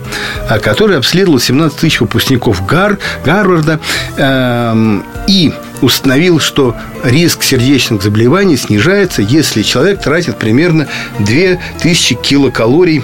э, 0.49 0.59
который 0.59 0.97
обследовал 0.97 1.39
17 1.39 1.77
тысяч 1.77 1.99
выпускников 1.99 2.65
Гар, 2.65 2.97
Гарварда 3.25 3.79
э, 4.17 5.01
и 5.27 5.53
установил, 5.81 6.39
что 6.39 6.75
риск 7.03 7.43
сердечных 7.43 8.01
заболеваний 8.01 8.57
снижается, 8.57 9.21
если 9.21 9.61
человек 9.61 10.01
тратит 10.01 10.37
примерно 10.37 10.87
2000 11.19 12.15
килокалорий 12.15 13.03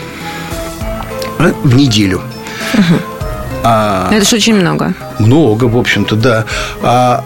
э, 1.39 1.53
в 1.63 1.75
неделю. 1.75 2.21
Угу. 2.73 3.20
А, 3.63 4.09
Это 4.11 4.25
же 4.25 4.35
очень 4.35 4.55
много. 4.55 4.93
Много, 5.19 5.65
в 5.65 5.77
общем-то, 5.77 6.15
да. 6.15 6.45
А, 6.81 7.23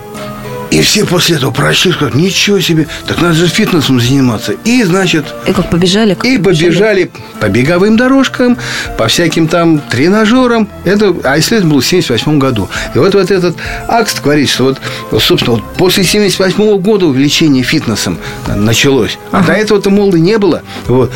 и 0.72 0.82
все 0.82 1.06
после 1.06 1.38
этого 1.38 1.52
прочли, 1.52 1.92
сказали, 1.92 2.18
ничего 2.18 2.60
себе, 2.60 2.88
так 3.08 3.22
надо 3.22 3.34
же 3.34 3.48
фитнесом 3.48 4.00
заниматься. 4.00 4.54
И, 4.66 4.84
значит... 4.84 5.26
И 5.46 5.54
как 5.54 5.70
побежали? 5.70 6.16
Как 6.16 6.26
и 6.26 6.38
побежали. 6.38 6.70
побежали 6.70 7.12
по 7.40 7.48
беговым 7.48 7.98
дорожкам, 7.98 8.58
по 8.98 9.08
всяким 9.08 9.48
там 9.48 9.80
тренажерам. 9.80 10.68
Это, 10.84 11.16
а 11.24 11.40
исследование 11.40 11.72
было 11.72 11.82
в 11.82 11.86
78 11.86 12.40
году. 12.40 12.68
И 12.94 12.98
вот, 12.98 13.14
вот 13.14 13.32
этот 13.32 13.56
акт 13.88 14.22
говорит, 14.22 14.50
что 14.50 14.66
вот, 14.66 14.82
вот 15.12 15.24
собственно, 15.24 15.58
вот 15.58 15.74
после 15.76 16.04
78 16.04 16.78
года 16.80 17.06
увеличение 17.06 17.64
фитнесом 17.64 18.18
началось. 18.48 19.18
А 19.32 19.40
ага. 19.40 19.48
до 19.48 19.54
этого-то, 19.54 19.90
мол, 19.90 20.14
и 20.16 20.20
не 20.20 20.38
было. 20.38 20.62
Вот. 20.88 21.12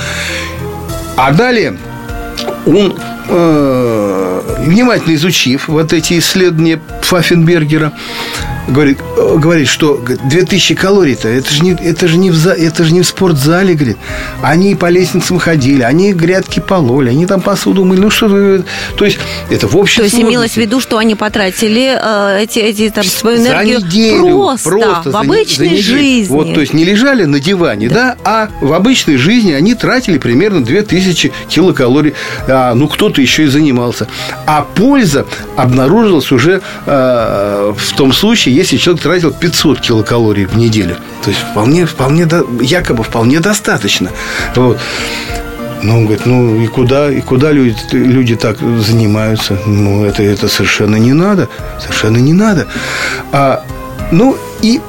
А 1.18 1.32
далее 1.34 1.78
он 2.70 2.96
э, 3.28 4.42
внимательно 4.60 5.16
изучив 5.16 5.68
вот 5.68 5.94
эти 5.94 6.20
исследования 6.20 6.80
Пфаффенбергера, 7.02 7.94
говорит, 8.70 9.00
э, 9.18 9.38
говорит, 9.38 9.68
что 9.68 9.98
2000 9.98 10.76
калорий-то, 10.76 11.28
это 11.28 11.52
же 11.54 11.64
не, 11.64 11.72
это 11.72 12.08
же 12.08 12.18
не, 12.18 12.32
в, 12.32 12.48
это 12.48 12.84
же 12.84 12.94
не 12.94 13.02
в 13.02 13.06
спортзале, 13.06 13.74
говорит. 13.74 13.98
Они 14.42 14.76
по 14.76 14.90
лестницам 14.90 15.40
ходили, 15.40 15.82
они 15.82 16.14
грядки 16.14 16.60
пололи, 16.60 17.10
они 17.10 17.26
там 17.26 17.42
посуду 17.42 17.86
мыли. 17.86 18.00
Ну, 18.00 18.10
что 18.10 18.64
То 18.96 19.06
есть, 19.06 19.20
это 19.50 19.68
в 19.68 19.76
общем 19.76 19.98
То 19.98 20.04
есть, 20.04 20.20
имелось 20.20 20.54
в 20.54 20.58
виду, 20.58 20.80
что 20.80 20.98
они 20.98 21.16
потратили 21.16 21.98
э, 22.02 22.44
эти, 22.44 22.60
эти 22.60 22.90
там, 22.90 23.04
свою 23.04 23.38
энергию 23.42 23.80
за 23.80 23.86
неделю, 23.86 24.38
просто, 24.64 24.70
просто 24.70 25.12
в 25.12 25.16
обычной 25.16 25.78
за 25.78 25.84
жизни. 25.84 26.34
Вот, 26.34 26.54
то 26.54 26.62
есть, 26.62 26.74
не 26.74 26.86
лежали 26.86 27.26
на 27.26 27.40
диване, 27.40 27.90
да. 27.90 27.96
да, 27.96 28.18
а 28.24 28.50
в 28.62 28.74
обычной 28.74 29.18
жизни 29.18 29.52
они 29.52 29.76
тратили 29.76 30.18
примерно 30.18 30.64
2000 30.64 31.32
килокалорий. 31.50 32.14
А, 32.48 32.74
ну, 32.74 32.88
кто-то 32.88 33.22
еще 33.22 33.44
и 33.44 33.48
занимался. 33.48 34.08
А 34.46 34.66
польза 34.76 35.26
обнаружилась 35.56 36.32
уже 36.32 36.62
э, 36.86 37.74
в 37.76 37.96
том 37.96 38.14
случае, 38.14 38.59
если 38.60 38.78
человек 38.78 39.04
тратил 39.04 39.32
500 39.32 39.80
килокалорий 39.80 40.46
в 40.46 40.58
неделю. 40.58 40.98
То 41.24 41.30
есть 41.30 41.42
вполне, 41.52 41.86
вполне, 41.86 42.28
якобы 42.62 43.04
вполне 43.04 43.40
достаточно. 43.40 44.10
Вот. 44.56 44.80
Ну, 45.82 45.98
он 45.98 46.06
говорит, 46.06 46.26
ну 46.26 46.62
и 46.62 46.68
куда, 46.68 47.10
и 47.10 47.22
куда 47.22 47.54
люди, 47.54 47.78
люди 47.92 48.36
так 48.36 48.58
занимаются? 48.60 49.58
Ну, 49.66 50.04
это, 50.04 50.24
это 50.24 50.50
совершенно 50.50 50.98
не 50.98 51.14
надо. 51.14 51.48
Совершенно 51.80 52.18
не 52.18 52.34
надо. 52.34 52.68
А, 53.32 53.64
ну 54.12 54.38
и 54.62 54.82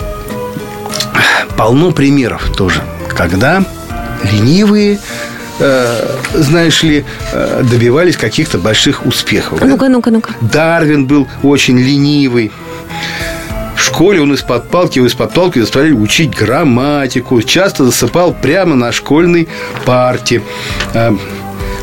полно 1.56 1.92
примеров 1.92 2.50
тоже, 2.56 2.82
когда 3.16 3.64
ленивые 4.32 4.98
э, 5.60 6.16
знаешь 6.34 6.82
ли, 6.82 7.04
э, 7.32 7.62
добивались 7.70 8.16
каких-то 8.16 8.58
больших 8.58 9.06
успехов. 9.06 9.60
Ну-ка, 9.62 9.88
ну-ка, 9.88 10.10
ну-ка. 10.10 10.32
Дарвин 10.40 11.06
был 11.06 11.28
очень 11.42 11.78
ленивый. 11.78 12.50
В 13.80 13.84
школе 13.86 14.20
он 14.20 14.34
из-под 14.34 14.68
палки, 14.68 14.98
из-под 14.98 15.32
палки 15.32 15.58
заставляли 15.58 15.94
учить 15.94 16.36
грамматику. 16.36 17.40
Часто 17.40 17.86
засыпал 17.86 18.34
прямо 18.34 18.74
на 18.74 18.92
школьной 18.92 19.48
парте. 19.86 20.42
Э, 20.92 21.12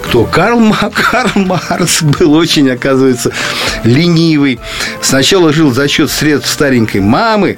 кто? 0.03 0.25
Карл, 0.25 0.75
Карл 0.93 1.31
Маркс 1.33 2.03
был 2.03 2.35
очень, 2.35 2.69
оказывается, 2.69 3.31
ленивый. 3.83 4.59
Сначала 5.01 5.51
жил 5.51 5.73
за 5.73 5.87
счет 5.87 6.11
средств 6.11 6.51
старенькой 6.51 7.01
мамы, 7.01 7.57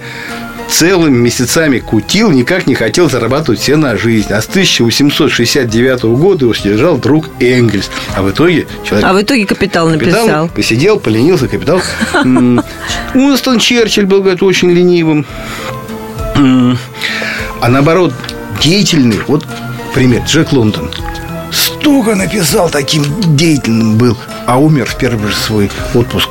целыми 0.70 1.18
месяцами 1.18 1.80
кутил, 1.80 2.32
никак 2.32 2.68
не 2.68 2.76
хотел 2.76 3.10
зарабатывать 3.10 3.60
все 3.60 3.76
на 3.76 3.98
жизнь. 3.98 4.32
А 4.32 4.42
с 4.42 4.48
1869 4.48 6.04
года 6.04 6.46
его 6.46 6.54
содержал 6.54 6.98
друг 6.98 7.30
Энгельс. 7.40 7.90
А 8.16 8.22
в 8.22 8.32
итоге 8.32 8.68
человек... 8.84 9.10
А 9.10 9.14
в 9.14 9.22
итоге 9.22 9.46
капитал 9.46 9.90
написал. 9.90 10.22
Капитал 10.22 10.50
посидел, 10.50 11.00
поленился, 11.00 11.48
капитал. 11.48 11.82
Уинстон 13.14 13.60
Черчилль 13.60 14.06
был, 14.06 14.22
говорит, 14.22 14.44
очень 14.44 14.72
ленивым. 14.72 15.26
А 16.36 17.68
наоборот, 17.68 18.14
деятельный. 18.62 19.20
Вот 19.28 19.46
пример. 19.94 20.24
Джек 20.26 20.52
Лондон. 20.54 20.90
Столько 21.52 22.16
написал, 22.16 22.70
таким 22.70 23.04
деятельным 23.36 23.98
был 23.98 24.16
а 24.50 24.58
умер 24.58 24.86
в 24.86 24.98
первый 24.98 25.30
же 25.30 25.36
свой 25.36 25.70
отпуск 25.94 26.30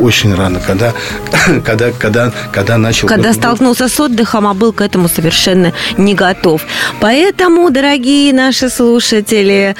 очень 0.00 0.34
рано, 0.34 0.58
когда, 0.58 0.92
когда, 1.64 1.92
когда, 1.92 2.32
когда 2.52 2.76
начал... 2.76 3.06
Когда 3.06 3.32
столкнулся 3.32 3.88
с 3.88 4.00
отдыхом, 4.00 4.48
а 4.48 4.54
был 4.54 4.72
к 4.72 4.80
этому 4.80 5.08
совершенно 5.08 5.72
не 5.96 6.14
готов. 6.14 6.62
Поэтому, 7.00 7.70
дорогие 7.70 8.32
наши 8.34 8.70
слушатели, 8.70 9.76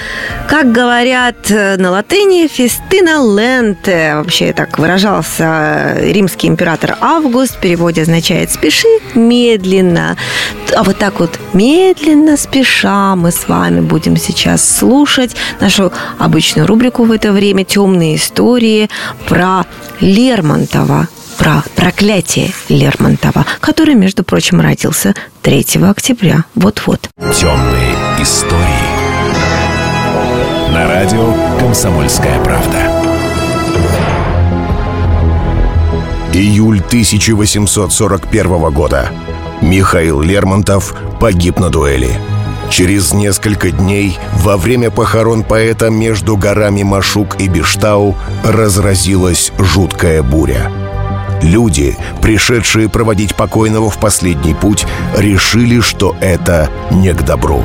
как 0.48 0.70
говорят 0.70 1.50
на 1.50 1.90
латыни, 1.90 2.46
фестина 2.46 3.18
ленте, 3.36 4.14
вообще 4.14 4.52
так 4.52 4.78
выражался 4.78 5.96
римский 6.00 6.46
император 6.46 6.96
Август, 7.00 7.56
в 7.56 7.60
переводе 7.60 8.02
означает 8.02 8.52
«спеши 8.52 8.86
медленно». 9.16 10.16
А 10.76 10.84
вот 10.84 10.98
так 10.98 11.18
вот 11.18 11.40
медленно, 11.52 12.36
спеша 12.36 13.16
мы 13.16 13.32
с 13.32 13.48
вами 13.48 13.80
будем 13.80 14.16
сейчас 14.16 14.78
слушать 14.78 15.34
нашу 15.58 15.92
обычную 16.18 16.68
рубрику 16.68 17.02
в 17.02 17.10
это 17.10 17.32
время 17.32 17.64
темные 17.80 18.16
истории 18.16 18.90
про 19.26 19.64
Лермонтова, 20.00 21.08
про 21.38 21.64
проклятие 21.76 22.50
Лермонтова, 22.68 23.46
который, 23.60 23.94
между 23.94 24.22
прочим, 24.22 24.60
родился 24.60 25.14
3 25.40 25.64
октября. 25.88 26.44
Вот-вот. 26.54 27.08
Темные 27.34 27.94
истории. 28.20 28.60
На 30.74 30.88
радио 30.88 31.34
«Комсомольская 31.58 32.38
правда». 32.44 32.76
Июль 36.34 36.80
1841 36.80 38.70
года. 38.72 39.08
Михаил 39.62 40.20
Лермонтов 40.20 40.94
погиб 41.18 41.58
на 41.58 41.70
дуэли– 41.70 42.10
Через 42.70 43.12
несколько 43.12 43.72
дней, 43.72 44.16
во 44.32 44.56
время 44.56 44.92
похорон 44.92 45.42
поэта 45.42 45.90
между 45.90 46.36
горами 46.36 46.84
Машук 46.84 47.40
и 47.40 47.48
Биштау, 47.48 48.16
разразилась 48.44 49.52
жуткая 49.58 50.22
буря. 50.22 50.70
Люди, 51.42 51.96
пришедшие 52.22 52.88
проводить 52.88 53.34
покойного 53.34 53.90
в 53.90 53.98
последний 53.98 54.54
путь, 54.54 54.86
решили, 55.16 55.80
что 55.80 56.14
это 56.20 56.70
не 56.92 57.12
к 57.12 57.22
добру. 57.22 57.64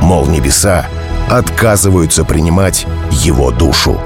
Мол, 0.00 0.26
небеса 0.26 0.86
отказываются 1.28 2.24
принимать 2.24 2.86
его 3.10 3.50
душу. 3.50 4.00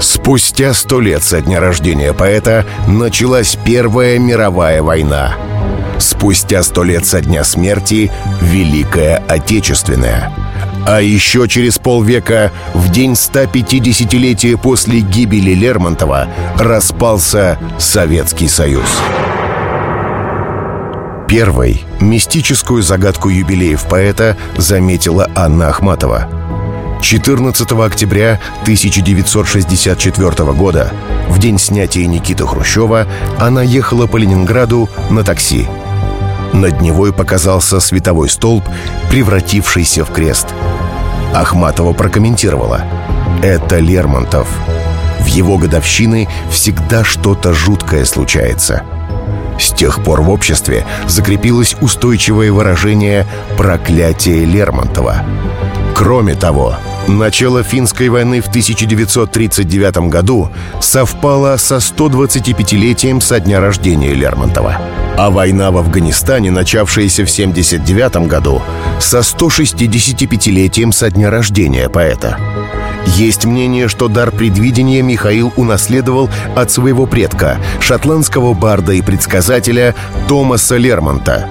Спустя 0.00 0.74
сто 0.74 1.00
лет 1.00 1.22
со 1.22 1.40
дня 1.40 1.60
рождения 1.60 2.12
поэта 2.12 2.66
началась 2.88 3.56
Первая 3.64 4.18
мировая 4.18 4.82
война– 4.82 5.36
Спустя 5.98 6.62
сто 6.62 6.84
лет 6.84 7.06
со 7.06 7.20
дня 7.20 7.44
смерти– 7.44 8.10
Великая 8.40 9.22
Отечественная. 9.28 10.32
А 10.86 11.00
еще 11.00 11.48
через 11.48 11.78
полвека, 11.78 12.52
в 12.72 12.90
день 12.90 13.12
150-летия 13.12 14.56
после 14.56 15.00
гибели 15.00 15.52
Лермонтова, 15.52 16.28
распался 16.56 17.58
Советский 17.78 18.48
Союз. 18.48 18.86
Первой 21.28 21.84
мистическую 22.00 22.82
загадку 22.82 23.28
юбилеев 23.28 23.82
поэта 23.86 24.36
заметила 24.56 25.30
Анна 25.34 25.68
Ахматова. 25.68 26.26
14 27.02 27.70
октября 27.72 28.40
1964 28.62 30.52
года, 30.52 30.92
в 31.28 31.38
день 31.38 31.58
снятия 31.58 32.06
Никиты 32.06 32.46
Хрущева, 32.46 33.06
она 33.38 33.62
ехала 33.62 34.06
по 34.06 34.16
Ленинграду 34.16 34.88
на 35.10 35.22
такси. 35.22 35.68
Над 36.58 36.80
Невой 36.80 37.12
показался 37.12 37.78
световой 37.78 38.28
столб, 38.28 38.64
превратившийся 39.10 40.04
в 40.04 40.10
крест. 40.10 40.48
Ахматова 41.32 41.92
прокомментировала. 41.92 42.82
«Это 43.44 43.78
Лермонтов. 43.78 44.48
В 45.20 45.26
его 45.26 45.56
годовщины 45.56 46.28
всегда 46.50 47.04
что-то 47.04 47.52
жуткое 47.54 48.04
случается». 48.04 48.82
С 49.60 49.70
тех 49.70 50.02
пор 50.02 50.22
в 50.22 50.30
обществе 50.30 50.84
закрепилось 51.06 51.76
устойчивое 51.80 52.50
выражение 52.50 53.24
«проклятие 53.56 54.44
Лермонтова». 54.44 55.24
Кроме 55.94 56.34
того, 56.34 56.74
начало 57.08 57.62
финской 57.62 58.08
войны 58.08 58.40
в 58.40 58.48
1939 58.48 60.08
году 60.08 60.50
совпало 60.80 61.56
со 61.56 61.76
125-летием 61.76 63.20
со 63.20 63.40
дня 63.40 63.60
рождения 63.60 64.14
Лермонтова. 64.14 64.78
А 65.16 65.30
война 65.30 65.70
в 65.70 65.78
Афганистане, 65.78 66.50
начавшаяся 66.50 67.24
в 67.24 67.30
1979 67.30 68.28
году, 68.28 68.62
со 69.00 69.18
165-летием 69.18 70.92
со 70.92 71.10
дня 71.10 71.30
рождения 71.30 71.88
поэта. 71.88 72.38
Есть 73.16 73.44
мнение, 73.44 73.88
что 73.88 74.08
дар 74.08 74.30
предвидения 74.30 75.02
Михаил 75.02 75.52
унаследовал 75.56 76.28
от 76.54 76.70
своего 76.70 77.06
предка, 77.06 77.58
шотландского 77.80 78.54
барда 78.54 78.92
и 78.92 79.02
предсказателя 79.02 79.94
Томаса 80.28 80.76
Лермонта. 80.76 81.48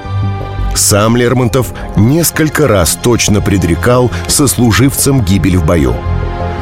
Сам 0.77 1.17
Лермонтов 1.17 1.73
несколько 1.95 2.67
раз 2.67 2.99
точно 3.01 3.41
предрекал 3.41 4.11
сослуживцам 4.27 5.21
гибель 5.21 5.57
в 5.57 5.65
бою. 5.65 5.95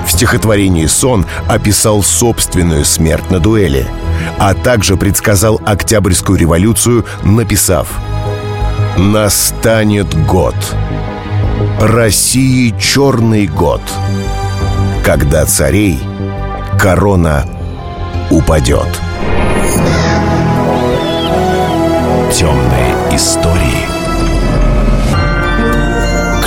В 0.07 0.11
стихотворении 0.11 0.85
«Сон» 0.85 1.25
описал 1.49 2.01
собственную 2.01 2.85
смерть 2.85 3.29
на 3.29 3.39
дуэли, 3.41 3.85
а 4.39 4.53
также 4.53 4.95
предсказал 4.95 5.59
Октябрьскую 5.65 6.39
революцию, 6.39 7.05
написав 7.23 7.89
«Настанет 8.97 10.15
год, 10.25 10.55
России 11.81 12.73
черный 12.79 13.47
год, 13.47 13.81
когда 15.03 15.45
царей 15.45 15.99
корона 16.79 17.45
упадет». 18.31 18.87
Темные 22.31 22.95
истории. 23.11 23.94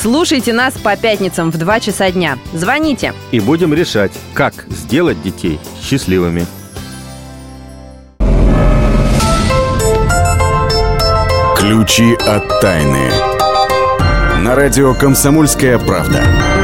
Слушайте 0.00 0.52
нас 0.52 0.74
по 0.74 0.94
пятницам 0.96 1.50
в 1.50 1.56
2 1.56 1.80
часа 1.80 2.10
дня. 2.10 2.38
Звоните. 2.52 3.14
И 3.30 3.40
будем 3.40 3.72
решать, 3.72 4.12
как 4.34 4.52
сделать 4.68 5.20
детей 5.22 5.58
счастливыми. 5.82 6.46
Ключи 11.56 12.14
от 12.14 12.60
тайны. 12.60 13.10
На 14.42 14.54
радио 14.54 14.94
«Комсомольская 14.94 15.78
правда». 15.78 16.55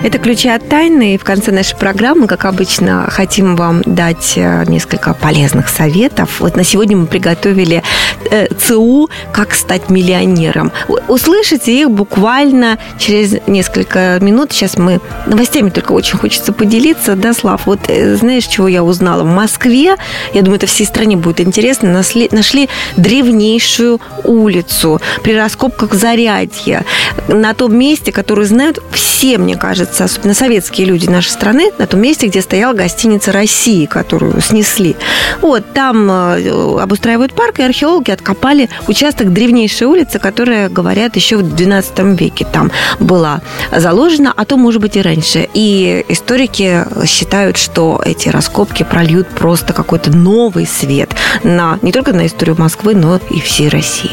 Это 0.00 0.18
ключи 0.18 0.48
от 0.48 0.68
тайны. 0.68 1.14
И 1.14 1.18
в 1.18 1.24
конце 1.24 1.50
нашей 1.50 1.76
программы, 1.76 2.28
как 2.28 2.44
обычно, 2.44 3.08
хотим 3.10 3.56
вам 3.56 3.82
дать 3.84 4.34
э, 4.36 4.64
несколько 4.68 5.12
полезных 5.12 5.68
советов. 5.68 6.38
Вот 6.38 6.54
на 6.54 6.62
сегодня 6.62 6.96
мы 6.96 7.06
приготовили 7.06 7.82
э, 8.30 8.46
ЦУ 8.54 9.10
«Как 9.32 9.54
стать 9.54 9.90
миллионером». 9.90 10.70
Услышите 11.08 11.80
их 11.80 11.90
буквально 11.90 12.78
через 12.98 13.38
несколько 13.48 14.18
минут. 14.20 14.52
Сейчас 14.52 14.78
мы 14.78 15.00
новостями 15.26 15.70
только 15.70 15.90
очень 15.90 16.16
хочется 16.16 16.52
поделиться. 16.52 17.16
Да, 17.16 17.34
Слав, 17.34 17.66
вот 17.66 17.80
э, 17.88 18.14
знаешь, 18.14 18.46
чего 18.46 18.68
я 18.68 18.84
узнала? 18.84 19.24
В 19.24 19.34
Москве, 19.34 19.96
я 20.32 20.42
думаю, 20.42 20.58
это 20.58 20.66
всей 20.68 20.86
стране 20.86 21.16
будет 21.16 21.40
интересно, 21.40 21.92
нашли, 21.92 22.28
нашли 22.30 22.68
древнейшую 22.96 24.00
улицу 24.22 25.00
при 25.24 25.34
раскопках 25.34 25.92
Зарядья. 25.94 26.84
На 27.26 27.52
том 27.52 27.76
месте, 27.76 28.12
которое 28.12 28.46
знают 28.46 28.80
все, 28.92 29.38
мне 29.38 29.56
кажется, 29.56 29.87
особенно 30.00 30.34
советские 30.34 30.86
люди 30.86 31.08
нашей 31.08 31.30
страны, 31.30 31.70
на 31.78 31.86
том 31.86 32.00
месте, 32.00 32.26
где 32.26 32.42
стояла 32.42 32.74
гостиница 32.74 33.32
России, 33.32 33.86
которую 33.86 34.40
снесли. 34.40 34.96
Вот, 35.40 35.72
там 35.72 36.10
э, 36.10 36.80
обустраивают 36.80 37.34
парк, 37.34 37.58
и 37.58 37.62
археологи 37.62 38.10
откопали 38.10 38.68
участок 38.86 39.32
древнейшей 39.32 39.86
улицы, 39.86 40.18
которая, 40.18 40.68
говорят, 40.68 41.16
еще 41.16 41.36
в 41.36 41.54
XII 41.54 42.16
веке 42.16 42.46
там 42.50 42.70
была 42.98 43.40
заложена, 43.74 44.32
а 44.36 44.44
то, 44.44 44.56
может 44.56 44.80
быть, 44.80 44.96
и 44.96 45.02
раньше. 45.02 45.48
И 45.54 46.04
историки 46.08 46.84
считают, 47.06 47.56
что 47.56 48.00
эти 48.04 48.28
раскопки 48.28 48.82
прольют 48.82 49.28
просто 49.28 49.72
какой-то 49.72 50.10
новый 50.10 50.66
свет 50.66 51.10
на 51.42 51.78
не 51.82 51.92
только 51.92 52.12
на 52.12 52.26
историю 52.26 52.56
Москвы, 52.58 52.94
но 52.94 53.20
и 53.30 53.40
всей 53.40 53.68
России. 53.68 54.12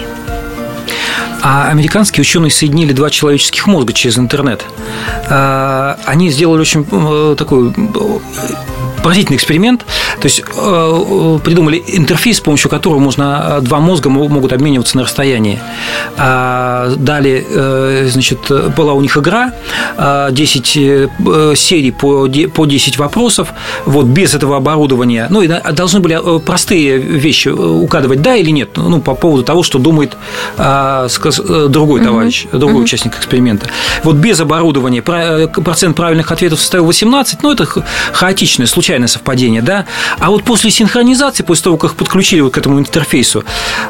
А 1.47 1.67
американские 1.69 2.21
ученые 2.23 2.49
соединили 2.49 2.91
два 2.91 3.11
человеческих 3.11 3.67
мозга 3.67 3.93
через 3.93 4.17
интернет. 4.17 4.65
А, 5.29 5.99
Они 6.05 6.31
сделали 6.31 6.61
очень 6.61 6.87
э, 6.89 7.35
такой 7.37 7.69
э, 7.69 7.73
поразительный 9.03 9.37
эксперимент. 9.37 9.85
То 10.25 10.27
есть 10.27 10.41
э, 10.57 11.39
придумали 11.43 11.83
интерфейс, 11.85 12.37
с 12.37 12.39
помощью 12.39 12.67
которого 12.71 12.97
можно 12.97 13.57
э, 13.59 13.61
два 13.61 13.79
мозга 13.79 14.09
мо- 14.09 14.27
могут 14.27 14.53
обмениваться 14.53 14.97
на 14.97 15.03
расстоянии. 15.03 15.59
А, 16.17 16.95
Далее, 16.97 17.45
э, 17.47 18.07
значит, 18.09 18.39
была 18.75 18.93
у 18.93 19.01
них 19.01 19.15
игра, 19.17 19.51
э, 19.97 20.29
10 20.31 20.77
э, 20.77 21.53
серий 21.55 21.91
по 21.91 22.25
де- 22.25 22.47
по 22.47 22.65
10 22.65 22.97
вопросов, 22.97 23.49
вот 23.85 24.07
без 24.07 24.33
этого 24.33 24.57
оборудования. 24.57 25.27
Ну, 25.29 25.41
и 25.43 25.47
должны 25.73 25.99
были 25.99 26.17
э, 26.19 26.39
простые 26.39 26.97
вещи 26.97 27.49
э, 27.49 27.51
угадывать, 27.51 28.23
да 28.23 28.35
или 28.35 28.49
нет, 28.49 28.69
ну, 28.77 29.01
по 29.01 29.13
поводу 29.13 29.43
того, 29.43 29.61
что 29.61 29.77
думает 29.77 30.17
а, 30.57 31.05
э, 31.07 31.67
другой 31.69 32.01
товарищ, 32.03 32.47
другой 32.51 32.81
участник 32.83 33.15
эксперимента. 33.15 33.67
Вот 34.03 34.15
без 34.15 34.39
оборудования 34.39 35.03
про- 35.03 35.41
э, 35.43 35.47
процент 35.47 35.95
правильных 35.95 36.31
ответов 36.31 36.59
составил 36.59 36.85
18, 36.85 37.43
ну, 37.43 37.51
это 37.51 37.67
хаотичное, 38.11 38.65
случайное 38.65 39.07
совпадение, 39.07 39.61
да. 39.61 39.85
А 40.19 40.29
вот 40.29 40.43
после 40.43 40.71
синхронизации, 40.71 41.43
после 41.43 41.63
того, 41.65 41.77
как 41.77 41.91
их 41.91 41.97
подключили 41.97 42.41
вот 42.41 42.53
к 42.53 42.57
этому 42.57 42.79
интерфейсу 42.79 43.43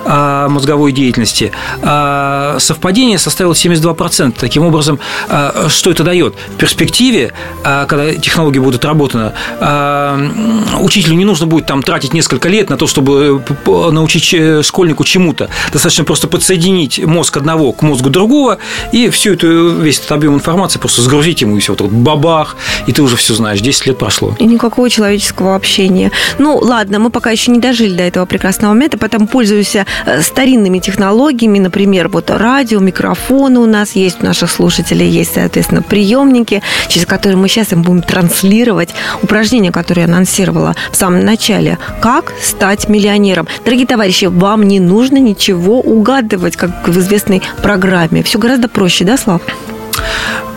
а, 0.05 0.47
мозговой 0.49 0.91
деятельности, 0.91 1.51
а, 1.81 2.57
совпадение 2.59 3.17
составило 3.19 3.53
72%. 3.53 4.33
Таким 4.39 4.65
образом, 4.65 4.99
а, 5.29 5.67
что 5.69 5.91
это 5.91 6.03
дает? 6.03 6.35
В 6.49 6.57
перспективе, 6.57 7.33
а, 7.63 7.85
когда 7.85 8.13
технологии 8.13 8.59
будут 8.59 8.81
отработаны, 8.81 9.31
а, 9.59 10.15
м, 10.17 10.83
учителю 10.83 11.15
не 11.15 11.25
нужно 11.25 11.45
будет 11.47 11.65
там 11.65 11.83
тратить 11.83 12.13
несколько 12.13 12.49
лет 12.49 12.69
на 12.69 12.77
то, 12.77 12.87
чтобы 12.87 13.41
п- 13.63 13.91
научить 13.91 14.33
э, 14.33 14.61
школьнику 14.63 15.03
чему-то. 15.03 15.49
Достаточно 15.71 16.03
просто 16.03 16.27
подсоединить 16.27 17.03
мозг 17.05 17.37
одного 17.37 17.71
к 17.71 17.81
мозгу 17.81 18.09
другого, 18.09 18.57
и 18.91 19.09
всю 19.09 19.33
эту, 19.33 19.69
весь 19.81 19.99
этот 19.99 20.11
объем 20.13 20.35
информации 20.35 20.79
просто 20.79 21.01
загрузить 21.01 21.41
ему, 21.41 21.57
и 21.57 21.59
все, 21.59 21.73
вот, 21.73 21.81
вот 21.81 21.91
бабах, 21.91 22.55
и 22.87 22.91
ты 22.91 23.01
уже 23.01 23.15
все 23.15 23.33
знаешь, 23.33 23.61
10 23.61 23.87
лет 23.87 23.97
прошло. 23.97 24.35
И 24.39 24.45
никакого 24.45 24.89
человеческого 24.89 25.55
общения 25.55 26.04
поколения. 26.05 26.11
Ну, 26.37 26.57
ладно, 26.57 26.99
мы 26.99 27.09
пока 27.09 27.31
еще 27.31 27.51
не 27.51 27.59
дожили 27.59 27.95
до 27.95 28.03
этого 28.03 28.25
прекрасного 28.25 28.73
момента, 28.73 28.97
поэтому 28.97 29.27
пользуюсь 29.27 29.75
э, 29.75 29.85
старинными 30.21 30.79
технологиями, 30.79 31.59
например, 31.59 32.07
вот 32.09 32.29
радио, 32.29 32.79
микрофоны 32.79 33.59
у 33.59 33.65
нас 33.65 33.95
есть, 33.95 34.21
у 34.21 34.25
наших 34.25 34.49
слушателей 34.49 35.09
есть, 35.09 35.33
соответственно, 35.33 35.81
приемники, 35.81 36.61
через 36.87 37.05
которые 37.05 37.37
мы 37.37 37.47
сейчас 37.47 37.71
им 37.71 37.81
будем 37.81 38.01
транслировать 38.01 38.89
упражнения, 39.21 39.71
которые 39.71 40.05
я 40.05 40.13
анонсировала 40.13 40.75
в 40.91 40.95
самом 40.95 41.21
начале. 41.25 41.77
Как 42.01 42.33
стать 42.41 42.89
миллионером? 42.89 43.47
Дорогие 43.63 43.87
товарищи, 43.87 44.25
вам 44.25 44.63
не 44.63 44.79
нужно 44.79 45.17
ничего 45.17 45.79
угадывать, 45.81 46.55
как 46.55 46.87
в 46.87 46.99
известной 46.99 47.41
программе. 47.61 48.23
Все 48.23 48.39
гораздо 48.39 48.67
проще, 48.67 49.05
да, 49.05 49.17
Слав? 49.17 49.41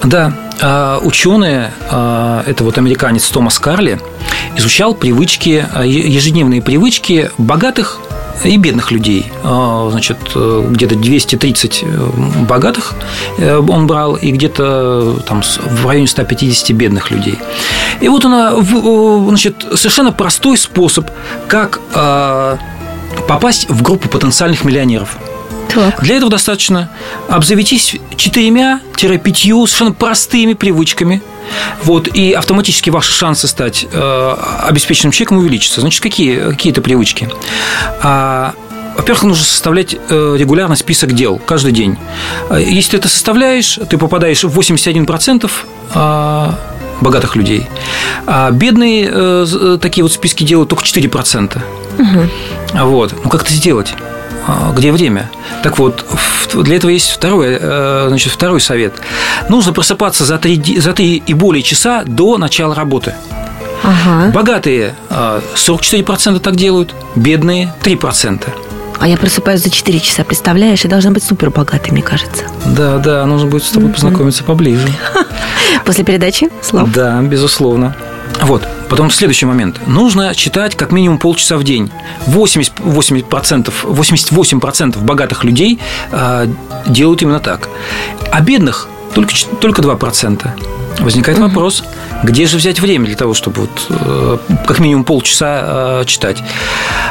Да, 0.05 0.33
а, 0.61 0.99
ученые, 1.03 1.73
а, 1.91 2.43
это 2.47 2.65
вот 2.65 2.79
американец 2.79 3.29
Томас 3.29 3.59
Карли, 3.59 4.01
изучал 4.57 4.95
привычки, 4.95 5.67
а, 5.73 5.85
ежедневные 5.85 6.63
привычки 6.63 7.31
богатых 7.39 8.01
и 8.45 8.57
бедных 8.57 8.93
людей. 8.93 9.33
Значит, 9.43 10.17
где-то 10.35 10.95
230 10.95 11.81
э, 11.83 12.11
богатых 12.49 12.95
э, 13.37 13.59
он 13.59 13.89
брал 13.89 14.15
и 14.15 14.31
где-то 14.31 15.25
там 15.27 15.43
в 15.43 15.85
районе 15.85 16.07
150 16.07 16.71
бедных 16.71 17.11
людей. 17.11 17.37
И 18.01 18.09
вот 18.09 18.25
она, 18.25 18.55
значит, 18.61 19.67
совершенно 19.75 20.13
простой 20.13 20.57
способ, 20.57 21.11
как 21.49 21.81
попасть 23.27 23.69
в 23.69 23.83
группу 23.83 24.09
потенциальных 24.09 24.65
миллионеров. 24.65 25.19
Так. 25.75 26.03
Для 26.03 26.17
этого 26.17 26.31
достаточно 26.31 26.91
обзавестись 27.29 27.97
четырьмя-пятью 28.17 29.67
совершенно 29.67 29.93
простыми 29.93 30.55
привычками. 30.55 31.23
Вот, 31.83 32.09
и 32.09 32.33
автоматически 32.33 32.91
ваши 32.91 33.13
шансы 33.13 33.49
стать 33.49 33.87
э, 33.91 34.37
обеспеченным 34.65 35.13
человеком 35.13 35.39
увеличатся. 35.39 35.81
Значит, 35.81 36.03
какие, 36.03 36.51
какие 36.51 36.73
это 36.73 36.83
привычки? 36.83 37.29
А, 38.03 38.55
во-первых, 38.97 39.23
нужно 39.23 39.45
составлять 39.45 39.95
э, 39.95 40.37
регулярно 40.39 40.77
список 40.77 41.13
дел 41.13 41.39
каждый 41.39 41.73
день. 41.73 41.97
А, 42.51 42.59
если 42.59 42.93
ты 42.93 42.97
это 42.99 43.09
составляешь, 43.09 43.79
ты 43.89 43.97
попадаешь 43.97 44.45
в 44.45 44.59
81% 44.59 45.51
а, 45.95 46.59
богатых 47.01 47.37
людей. 47.37 47.69
А 48.27 48.51
бедные 48.51 49.09
э, 49.11 49.47
э, 49.49 49.79
такие 49.81 50.03
вот 50.03 50.13
списки 50.13 50.45
делают 50.45 50.71
только 50.71 50.85
4%. 50.85 51.59
Угу. 51.99 52.87
Вот. 52.87 53.15
Ну, 53.25 53.31
как 53.31 53.43
это 53.43 53.53
сделать? 53.53 53.95
А, 54.49 54.73
где 54.73 54.93
время. 54.93 55.31
Так 55.63 55.79
вот, 55.79 56.07
для 56.55 56.77
этого 56.77 56.91
есть 56.91 57.11
второй, 57.11 57.59
э, 57.61 58.07
значит, 58.09 58.33
второй 58.33 58.63
совет. 58.63 58.95
Нужно 59.51 59.75
просыпаться 59.75 60.25
за 60.25 60.39
три, 60.39 60.81
за 60.81 60.95
три 60.95 61.23
и 61.27 61.35
более 61.35 61.63
часа 61.63 62.03
до 62.07 62.39
начала 62.39 62.75
работы. 62.75 63.15
Ага. 63.83 64.33
Богатые 64.33 64.95
44% 65.11 66.37
а, 66.37 66.41
так 66.41 66.57
делают, 66.57 66.95
бедные 67.15 67.75
3%. 67.83 68.43
А 68.99 69.07
я 69.07 69.19
просыпаюсь 69.19 69.63
за 69.63 69.71
4 69.71 70.01
часа, 70.01 70.25
представляешь? 70.25 70.85
И 70.85 70.89
должна 70.89 71.11
быть 71.11 71.23
супер 71.23 71.51
богатой, 71.51 71.93
мне 71.93 72.03
кажется. 72.03 72.45
Да, 72.65 72.97
да, 72.97 73.27
нужно 73.27 73.49
будет 73.49 73.65
с 73.65 73.71
тобой 73.71 73.93
познакомиться 73.93 74.45
поближе. 74.45 74.89
После 75.85 76.05
передачи? 76.05 76.49
Слав? 76.63 76.91
Да, 76.91 77.21
безусловно. 77.21 77.95
Вот. 78.43 78.67
Потом 78.89 79.11
следующий 79.11 79.47
момент. 79.47 79.87
Нужно 79.87 80.35
читать 80.35 80.77
как 80.77 80.93
минимум 80.93 81.19
полчаса 81.19 81.57
в 81.57 81.65
день. 81.65 81.91
80, 82.27 82.75
80%, 82.81 83.73
88% 83.85 84.99
богатых 84.99 85.45
людей 85.45 85.79
э, 86.11 86.47
делают 86.87 87.23
именно 87.23 87.41
так. 87.41 87.69
А 88.31 88.41
бедных 88.41 88.89
только, 89.15 89.35
только 89.61 89.83
2%. 89.83 90.78
Возникает 90.99 91.39
вопрос, 91.39 91.85
где 92.23 92.47
же 92.47 92.57
взять 92.57 92.81
время 92.81 93.07
для 93.07 93.17
того, 93.17 93.35
чтобы 93.35 93.63
вот, 93.63 93.87
э, 93.89 94.39
как 94.67 94.81
минимум 94.81 95.05
полчаса 95.05 96.01
э, 96.01 96.05
читать? 96.07 96.43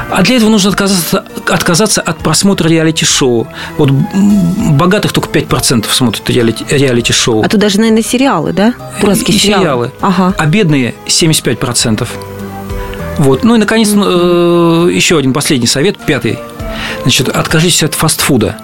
А 0.10 0.22
для 0.24 0.38
этого 0.38 0.50
нужно 0.50 0.70
отказаться, 0.70 1.26
отказаться 1.48 2.02
от 2.02 2.18
просмотра 2.20 2.68
реалити-шоу. 2.68 3.48
Вот 3.78 3.92
богатых 3.92 5.14
только 5.14 5.30
5% 5.30 5.86
смотрят 5.90 6.30
реалити, 6.30 6.66
реалити-шоу. 6.70 7.44
А 7.44 7.50
тут 7.50 7.60
даже, 7.60 7.80
наверное, 7.80 8.04
сериалы, 8.04 8.54
да? 8.54 8.74
Дурацкие 9.00 9.36
и 9.36 9.40
сериалы. 9.40 9.62
сериалы. 9.62 9.92
Ага. 10.02 10.34
А 10.38 10.46
бедные 10.46 10.94
75%. 11.08 12.08
Вот. 13.18 13.44
Ну 13.44 13.56
и, 13.56 13.58
наконец, 13.58 13.90
э, 13.94 14.90
еще 14.92 15.18
один 15.18 15.34
последний 15.34 15.68
совет, 15.68 15.98
пятый. 15.98 16.40
Значит, 17.04 17.30
откажитесь 17.30 17.84
от 17.84 17.96
фастфуда. 17.96 18.58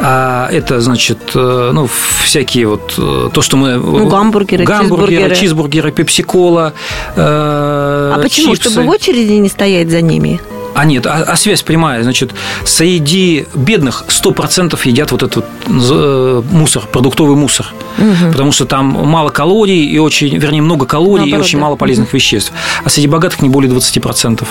А 0.00 0.48
это, 0.50 0.80
значит, 0.80 1.18
э, 1.34 1.70
ну, 1.72 1.88
всякие 2.22 2.68
вот 2.68 2.94
э, 2.96 3.30
то, 3.32 3.42
что 3.42 3.56
мы... 3.56 3.76
Ну, 3.76 4.06
гамбургеры, 4.06 4.64
гамбургеры, 4.64 5.10
чизбургеры, 5.10 5.36
чизбургеры 5.36 5.92
пепси-кола. 5.92 6.74
Э, 7.16 8.12
а 8.14 8.20
почему? 8.22 8.54
Чипсы. 8.54 8.70
Чтобы 8.70 8.86
в 8.86 8.90
очереди 8.90 9.32
не 9.32 9.48
стоять 9.48 9.90
за 9.90 10.00
ними? 10.00 10.40
А 10.78 10.84
нет, 10.84 11.06
а, 11.06 11.24
а 11.26 11.34
связь 11.34 11.62
прямая. 11.62 12.04
Значит, 12.04 12.30
среди 12.64 13.46
бедных 13.52 14.04
100% 14.06 14.78
едят 14.84 15.10
вот 15.10 15.24
этот 15.24 15.44
э, 15.66 16.42
мусор, 16.52 16.84
продуктовый 16.86 17.34
мусор. 17.34 17.66
Угу. 17.98 18.30
Потому 18.30 18.52
что 18.52 18.64
там 18.64 18.86
мало 18.86 19.30
калорий 19.30 19.84
и 19.86 19.98
очень, 19.98 20.38
вернее, 20.38 20.62
много 20.62 20.86
калорий 20.86 21.24
Наоборот, 21.24 21.40
и 21.40 21.48
очень 21.48 21.58
да. 21.58 21.64
мало 21.64 21.74
полезных 21.74 22.10
угу. 22.10 22.16
веществ. 22.16 22.52
А 22.84 22.90
среди 22.90 23.08
богатых 23.08 23.42
не 23.42 23.48
более 23.48 23.72
20%. 23.72 24.46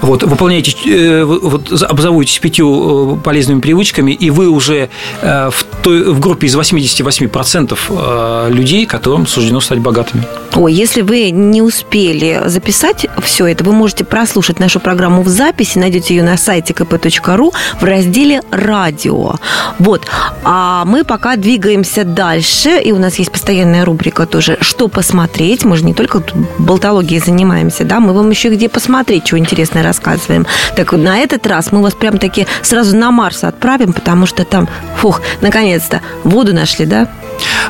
Вот, 0.00 0.22
выполняете, 0.22 0.74
э, 0.86 1.24
вот, 1.24 1.70
обзаводитесь 1.82 2.38
пятью 2.38 3.18
э, 3.18 3.22
полезными 3.22 3.60
привычками, 3.60 4.12
и 4.12 4.30
вы 4.30 4.48
уже 4.48 4.88
в, 5.20 5.54
той, 5.82 6.04
в 6.04 6.20
группе 6.20 6.46
из 6.46 6.56
88% 6.56 8.48
людей, 8.50 8.86
которым 8.86 9.26
суждено 9.26 9.60
стать 9.60 9.80
богатыми. 9.80 10.24
Ой, 10.54 10.72
если 10.72 11.02
вы 11.02 11.30
не 11.30 11.60
успели 11.60 12.40
записать 12.46 13.06
все 13.22 13.46
это, 13.46 13.62
вы 13.62 13.72
можете 13.72 14.04
прослушать 14.04 14.58
нашу 14.58 14.80
программу 14.80 15.20
в 15.20 15.28
записи, 15.50 15.78
найдете 15.78 16.14
ее 16.14 16.22
на 16.22 16.36
сайте 16.36 16.72
kp.ru 16.72 17.52
в 17.80 17.84
разделе 17.84 18.40
«Радио». 18.52 19.34
Вот. 19.80 20.06
А 20.44 20.84
мы 20.84 21.02
пока 21.02 21.34
двигаемся 21.34 22.04
дальше, 22.04 22.78
и 22.78 22.92
у 22.92 22.98
нас 22.98 23.16
есть 23.16 23.32
постоянная 23.32 23.84
рубрика 23.84 24.26
тоже 24.26 24.58
«Что 24.60 24.86
посмотреть?». 24.86 25.64
Мы 25.64 25.76
же 25.76 25.84
не 25.84 25.92
только 25.92 26.22
болтологией 26.58 27.20
занимаемся, 27.20 27.84
да, 27.84 27.98
мы 27.98 28.12
вам 28.12 28.30
еще 28.30 28.50
где 28.50 28.68
посмотреть, 28.68 29.26
что 29.26 29.38
интересное 29.38 29.82
рассказываем. 29.82 30.46
Так 30.76 30.92
вот, 30.92 31.00
на 31.00 31.18
этот 31.18 31.44
раз 31.48 31.72
мы 31.72 31.82
вас 31.82 31.94
прям 31.94 32.18
таки 32.18 32.46
сразу 32.62 32.96
на 32.96 33.10
Марс 33.10 33.42
отправим, 33.42 33.92
потому 33.92 34.26
что 34.26 34.44
там, 34.44 34.68
фух, 34.98 35.20
наконец-то, 35.40 36.00
воду 36.22 36.54
нашли, 36.54 36.86
да? 36.86 37.08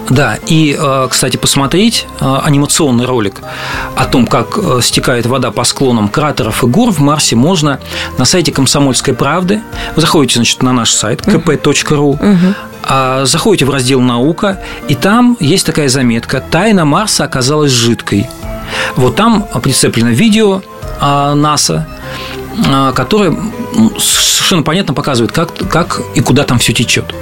Да, 0.08 0.38
и, 0.46 0.76
э, 0.78 1.08
кстати, 1.10 1.36
посмотреть 1.36 2.06
э, 2.20 2.38
анимационный 2.42 3.06
ролик 3.06 3.42
о 3.96 4.04
том, 4.06 4.26
как 4.26 4.58
э, 4.58 4.80
стекает 4.82 5.26
вода 5.26 5.50
по 5.50 5.64
склонам 5.64 6.08
кратеров 6.08 6.64
и 6.64 6.66
гор 6.66 6.90
в 6.90 6.98
Марсе 6.98 7.36
можно 7.36 7.78
на 8.18 8.24
сайте 8.24 8.52
«Комсомольской 8.52 9.14
правды». 9.14 9.62
Вы 9.94 10.00
заходите, 10.00 10.34
значит, 10.36 10.62
на 10.62 10.72
наш 10.72 10.90
сайт 10.90 11.22
kp.ru, 11.22 12.18
а 12.82 13.24
заходите 13.24 13.66
в 13.66 13.70
раздел 13.70 14.00
«Наука», 14.00 14.60
и 14.88 14.94
там 14.94 15.36
есть 15.38 15.66
такая 15.66 15.88
заметка 15.88 16.40
«Тайна 16.40 16.84
Марса 16.84 17.24
оказалась 17.24 17.72
жидкой». 17.72 18.28
Вот 18.96 19.16
там 19.16 19.46
прицеплено 19.62 20.10
видео 20.10 20.62
НАСА, 21.00 21.86
которое 22.94 23.30
ну, 23.30 23.98
совершенно 23.98 24.62
понятно 24.62 24.94
показывает, 24.94 25.32
как, 25.32 25.54
как 25.68 26.00
и 26.14 26.20
куда 26.20 26.44
там 26.44 26.58
все 26.58 26.72
течет. 26.72 27.14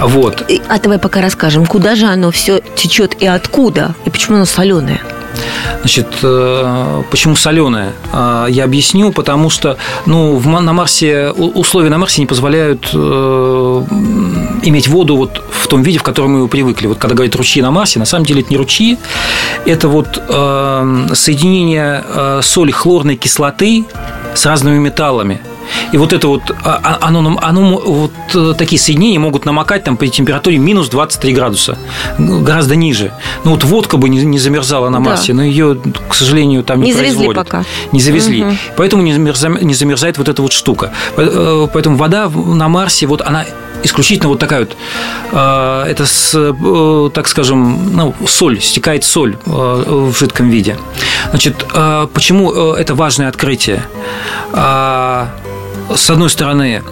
Вот. 0.00 0.50
А 0.68 0.78
давай 0.78 0.98
пока 0.98 1.20
расскажем, 1.20 1.66
куда 1.66 1.94
же 1.94 2.06
оно 2.06 2.30
все 2.30 2.60
течет 2.76 3.22
и 3.22 3.26
откуда, 3.26 3.94
и 4.04 4.10
почему 4.10 4.36
оно 4.36 4.44
соленое. 4.44 5.00
Значит, 5.80 6.06
э, 6.22 7.02
почему 7.10 7.36
соленое? 7.36 7.92
А, 8.12 8.46
я 8.46 8.64
объясню, 8.64 9.12
потому 9.12 9.50
что 9.50 9.76
ну, 10.06 10.38
на 10.40 10.72
Марсе 10.72 11.30
условия 11.30 11.90
на 11.90 11.98
Марсе 11.98 12.20
не 12.20 12.26
позволяют 12.26 12.90
э, 12.92 12.96
иметь 14.62 14.88
воду 14.88 15.16
вот 15.16 15.42
в 15.50 15.66
том 15.66 15.82
виде, 15.82 15.98
в 15.98 16.02
котором 16.02 16.32
мы 16.32 16.48
привыкли. 16.48 16.86
Вот 16.86 16.98
когда 16.98 17.14
говорят 17.14 17.36
ручьи 17.36 17.62
на 17.62 17.70
Марсе, 17.70 17.98
на 17.98 18.04
самом 18.04 18.24
деле 18.26 18.40
это 18.42 18.50
не 18.50 18.56
ручьи, 18.56 18.98
это 19.64 19.88
вот 19.88 20.22
э, 20.28 21.06
соединение 21.14 22.04
соли 22.42 22.70
хлорной 22.70 23.16
кислоты 23.16 23.84
с 24.34 24.46
разными 24.46 24.78
металлами– 24.78 25.40
и 25.92 25.96
вот 25.96 26.12
это 26.12 26.28
вот, 26.28 26.42
а, 26.64 26.80
а, 26.82 26.98
оно, 27.08 27.38
оно, 27.40 27.78
вот 27.78 28.12
э, 28.34 28.54
такие 28.56 28.80
соединения 28.80 29.18
могут 29.18 29.44
намокать 29.44 29.84
там 29.84 29.96
при 29.96 30.08
температуре 30.08 30.58
минус 30.58 30.88
23 30.88 31.32
градуса, 31.34 31.78
гораздо 32.18 32.76
ниже. 32.76 33.12
Ну 33.44 33.52
вот 33.52 33.64
водка 33.64 33.96
бы 33.96 34.08
не, 34.08 34.24
не 34.24 34.38
замерзала 34.38 34.88
на 34.88 35.00
Марсе, 35.00 35.32
да. 35.32 35.38
но 35.38 35.44
ее, 35.44 35.76
к 36.08 36.14
сожалению, 36.14 36.62
там 36.62 36.80
не, 36.82 36.92
не 36.92 36.96
производят. 36.96 37.44
пока. 37.44 37.64
Не 37.92 38.00
завезли. 38.00 38.44
Угу. 38.44 38.54
Поэтому 38.76 39.02
не 39.02 39.12
замерзает, 39.12 39.62
не 39.62 39.74
замерзает 39.74 40.18
вот 40.18 40.28
эта 40.28 40.42
вот 40.42 40.52
штука. 40.52 40.92
Э, 41.16 41.66
поэтому 41.72 41.96
вода 41.96 42.28
на 42.28 42.68
Марсе, 42.68 43.06
вот 43.06 43.22
она 43.22 43.44
исключительно 43.82 44.28
вот 44.28 44.38
такая 44.38 44.60
вот, 44.60 44.76
э, 45.32 45.84
это, 45.88 46.06
с, 46.06 47.10
так 47.14 47.28
скажем, 47.28 47.94
ну, 47.96 48.14
соль, 48.26 48.60
стекает 48.60 49.04
соль 49.04 49.36
в 49.46 50.14
жидком 50.18 50.50
виде. 50.50 50.76
Значит, 51.30 51.64
почему 52.12 52.74
это 52.74 52.94
важное 52.94 53.28
открытие? 53.28 53.84
с 54.54 56.10
одной 56.10 56.30
стороны, 56.30 56.82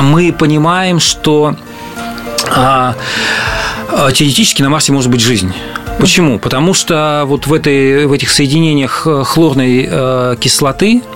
мы 0.00 0.32
понимаем, 0.32 1.00
что 1.00 1.56
а, 2.50 2.94
а, 3.90 4.12
теоретически 4.12 4.62
на 4.62 4.70
Марсе 4.70 4.92
может 4.92 5.10
быть 5.10 5.20
жизнь. 5.20 5.52
Почему? 5.98 6.38
Потому 6.38 6.74
что 6.74 7.24
вот 7.26 7.46
в, 7.46 7.52
этой, 7.52 8.06
в 8.06 8.12
этих 8.12 8.30
соединениях 8.30 9.06
э, 9.06 9.22
хлорной 9.24 9.88
э, 9.88 10.36
кислоты 10.40 11.02
э, 11.02 11.13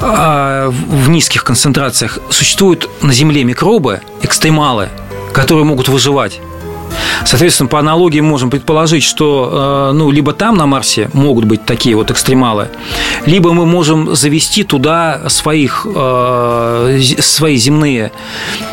в 0.00 1.08
низких 1.08 1.44
концентрациях 1.44 2.18
существуют 2.30 2.88
на 3.02 3.12
Земле 3.12 3.44
микробы, 3.44 4.00
экстремалы, 4.22 4.88
которые 5.32 5.64
могут 5.64 5.88
выживать. 5.88 6.40
Соответственно, 7.24 7.68
по 7.68 7.78
аналогии 7.78 8.20
можем 8.20 8.50
предположить, 8.50 9.02
что 9.02 9.90
э, 9.90 9.92
ну, 9.92 10.10
либо 10.10 10.32
там 10.32 10.56
на 10.56 10.66
Марсе 10.66 11.10
могут 11.12 11.44
быть 11.44 11.64
такие 11.64 11.96
вот 11.96 12.10
экстремалы, 12.10 12.68
либо 13.26 13.52
мы 13.52 13.66
можем 13.66 14.14
завести 14.14 14.64
туда 14.64 15.28
своих, 15.28 15.86
э, 15.92 17.00
свои 17.18 17.56
земные 17.56 18.12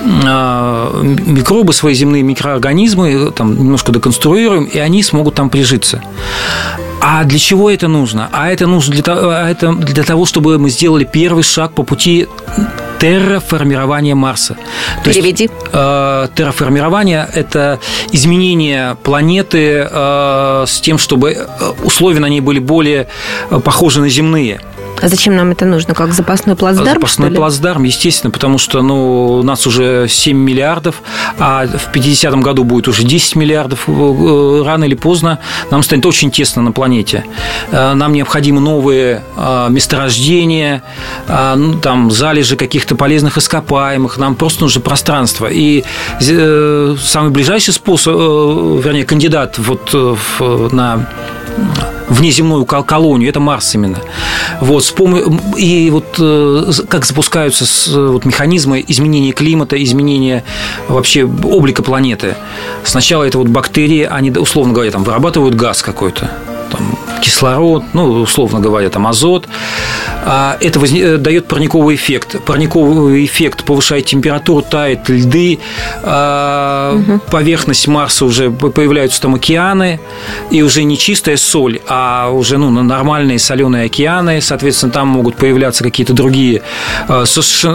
э, 0.01 1.01
микробы, 1.25 1.73
свои 1.73 1.93
земные 1.93 2.23
микроорганизмы, 2.23 3.31
там 3.31 3.57
немножко 3.57 3.91
деконструируем, 3.91 4.65
и 4.65 4.77
они 4.79 5.03
смогут 5.03 5.35
там 5.35 5.49
прижиться. 5.49 6.01
А 7.01 7.23
для 7.23 7.39
чего 7.39 7.69
это 7.69 7.87
нужно? 7.87 8.29
А 8.31 8.49
это 8.49 8.65
нужно 8.67 8.95
для 8.95 9.03
а 9.05 9.53
для 9.53 10.03
того, 10.03 10.25
чтобы 10.25 10.57
мы 10.57 10.69
сделали 10.69 11.03
первый 11.03 11.43
шаг 11.43 11.73
по 11.73 11.83
пути 11.83 12.27
терраформирования 13.05 14.15
Марса. 14.15 14.57
То 15.03 15.11
Переведи. 15.11 15.43
Есть, 15.43 15.53
э, 15.73 16.27
терраформирование– 16.35 17.27
это 17.33 17.79
изменение 18.11 18.97
планеты 19.03 19.87
э, 19.89 20.63
с 20.67 20.81
тем, 20.81 20.97
чтобы 20.97 21.31
э, 21.31 21.45
условия 21.83 22.19
на 22.19 22.29
ней 22.29 22.41
были 22.41 22.59
более 22.59 23.07
э, 23.51 23.59
похожи 23.59 24.01
на 24.01 24.09
земные. 24.09 24.59
А 25.05 25.07
зачем 25.07 25.35
нам 25.35 25.51
это 25.51 25.65
нужно? 25.65 25.93
Как 25.93 26.13
запасной 26.13 26.55
плацдарм? 26.55 26.95
Запасной 26.95 27.29
плацдарм, 27.29 27.83
естественно, 27.83 28.31
потому 28.31 28.57
что 28.57 28.81
ну, 28.81 29.37
у 29.37 29.43
нас 29.43 29.67
уже 29.67 30.07
7 30.09 30.35
миллиардов, 30.35 31.03
а 31.37 31.67
в 31.67 31.95
50-м 31.95 32.41
году 32.41 32.63
будет 32.63 32.87
уже 32.87 33.03
10 33.03 33.35
миллиардов. 33.35 33.83
Э, 33.87 34.63
рано 34.65 34.85
или 34.85 34.95
поздно 34.95 35.37
нам 35.69 35.83
станет 35.83 36.07
очень 36.07 36.31
тесно 36.31 36.63
на 36.63 36.71
планете. 36.71 37.23
Э, 37.71 37.93
нам 37.93 38.13
необходимы 38.13 38.61
новые 38.61 39.21
э, 39.37 39.67
месторождения, 39.69 40.81
ну, 41.27 41.75
там, 41.75 42.09
залежи 42.09 42.55
каких-то 42.55 42.95
полезных 42.95 43.37
ископаемых. 43.37 44.17
Нам 44.17 44.33
просто 44.33 44.63
нужно 44.63 44.81
пространство. 44.81 45.47
И 45.51 45.83
самый 46.19 47.29
ближайший 47.29 47.75
способ, 47.75 48.15
вернее, 48.15 49.05
кандидат 49.05 49.59
вот 49.59 49.93
на 50.73 51.07
внеземную 52.09 52.65
колонию, 52.65 53.29
это 53.29 53.39
Марс 53.39 53.73
именно. 53.75 53.99
Вот. 54.61 54.93
И 55.57 55.89
вот 55.91 56.15
э, 56.19 56.71
как 56.87 57.05
запускаются 57.05 57.65
вот, 58.11 58.25
механизмы 58.25 58.83
изменения 58.87 59.31
климата, 59.31 59.81
изменения 59.83 60.43
вообще 60.87 61.25
облика 61.25 61.83
планеты. 61.83 62.35
Сначала 62.83 63.23
это 63.23 63.37
вот 63.37 63.47
бактерии, 63.47 64.07
они, 64.09 64.31
условно 64.31 64.73
говоря, 64.73 64.91
там 64.91 65.03
вырабатывают 65.03 65.55
газ 65.55 65.81
какой-то, 65.81 66.31
там, 66.71 66.97
кислород, 67.21 67.83
ну, 67.93 68.21
условно 68.21 68.59
говоря, 68.59 68.89
там 68.89 69.07
азот. 69.07 69.47
А 70.25 70.57
это 70.59 70.79
э, 70.79 71.17
дает 71.17 71.47
парниковый 71.47 71.95
эффект. 71.95 72.43
Парниковый 72.45 73.25
эффект 73.25 73.63
повышает 73.63 74.05
температуру, 74.05 74.61
тает 74.61 75.07
льды, 75.09 75.59
угу. 76.01 77.19
поверхность 77.31 77.87
Марса 77.87 78.25
уже 78.25 78.49
появляются 78.51 79.21
там 79.21 79.35
океаны, 79.35 79.99
и 80.51 80.61
уже 80.61 80.83
не 80.83 80.97
чистая 80.97 81.37
соль, 81.37 81.79
а 81.87 82.29
уже 82.31 82.57
ну, 82.57 82.69
нормальные 82.69 83.39
соленые 83.39 83.85
океаны, 83.85 84.41
соответственно, 84.41 84.91
там 84.91 85.07
могут 85.07 85.35
появляться 85.35 85.83
какие-то 85.83 86.13
другие 86.13 86.61
э, 87.07 87.25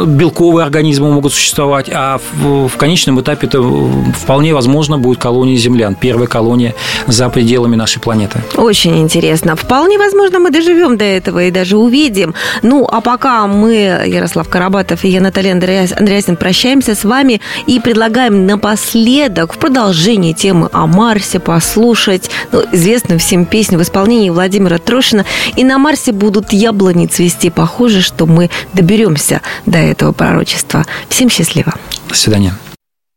белковые 0.07 0.65
организмы 0.65 1.13
могут 1.13 1.33
существовать, 1.33 1.91
а 1.93 2.21
в, 2.35 2.69
в 2.69 2.77
конечном 2.77 3.21
этапе 3.21 3.47
это 3.47 3.63
вполне 3.63 4.55
возможно 4.55 4.99
будет 4.99 5.19
колония 5.19 5.57
землян, 5.57 5.95
первая 5.95 6.27
колония 6.27 6.75
за 7.07 7.29
пределами 7.29 7.77
нашей 7.77 8.01
планеты. 8.01 8.43
Очень 8.57 8.80
интересно. 8.89 9.57
Вполне 9.57 9.99
возможно, 9.99 10.39
мы 10.39 10.51
доживем 10.51 10.97
до 10.97 11.05
этого 11.05 11.45
и 11.45 11.51
даже 11.51 11.77
увидим. 11.77 12.35
Ну, 12.63 12.87
а 12.91 13.01
пока 13.01 13.47
мы, 13.47 14.05
Ярослав 14.07 14.49
Карабатов 14.49 15.05
и 15.05 15.09
я, 15.09 15.21
Наталья 15.21 15.53
Андреасин, 15.53 16.37
прощаемся 16.37 16.95
с 16.95 17.05
вами 17.05 17.41
и 17.67 17.81
предлагаем 17.81 18.47
напоследок 18.47 19.55
в 19.55 19.59
продолжении 19.59 20.33
темы 20.33 20.69
о 20.73 20.87
Марсе 20.87 21.41
послушать 21.41 22.31
ну, 22.53 22.63
известную 22.73 23.19
всем 23.19 23.45
песню 23.47 23.79
в 23.79 23.83
исполнении 23.83 24.31
Владимира 24.31 24.79
Трошина. 24.79 25.25
И 25.57 25.65
на 25.65 25.79
Марсе 25.79 26.13
будут 26.13 26.53
яблони 26.53 27.07
цвести. 27.07 27.51
Похоже, 27.51 28.01
что 28.03 28.27
мы 28.27 28.51
доберемся 28.73 29.41
до 29.67 29.79
этого 29.79 30.13
пророчества. 30.13 30.85
Всем 31.09 31.29
счастливо. 31.29 31.75
До 32.09 32.15
свидания. 32.15 32.55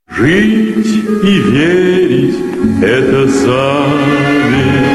Жить 0.09 0.85
и 1.23 1.39
верить– 1.39 2.35
это 2.81 3.27
замечательно. 3.27 4.92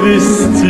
От 0.00 0.69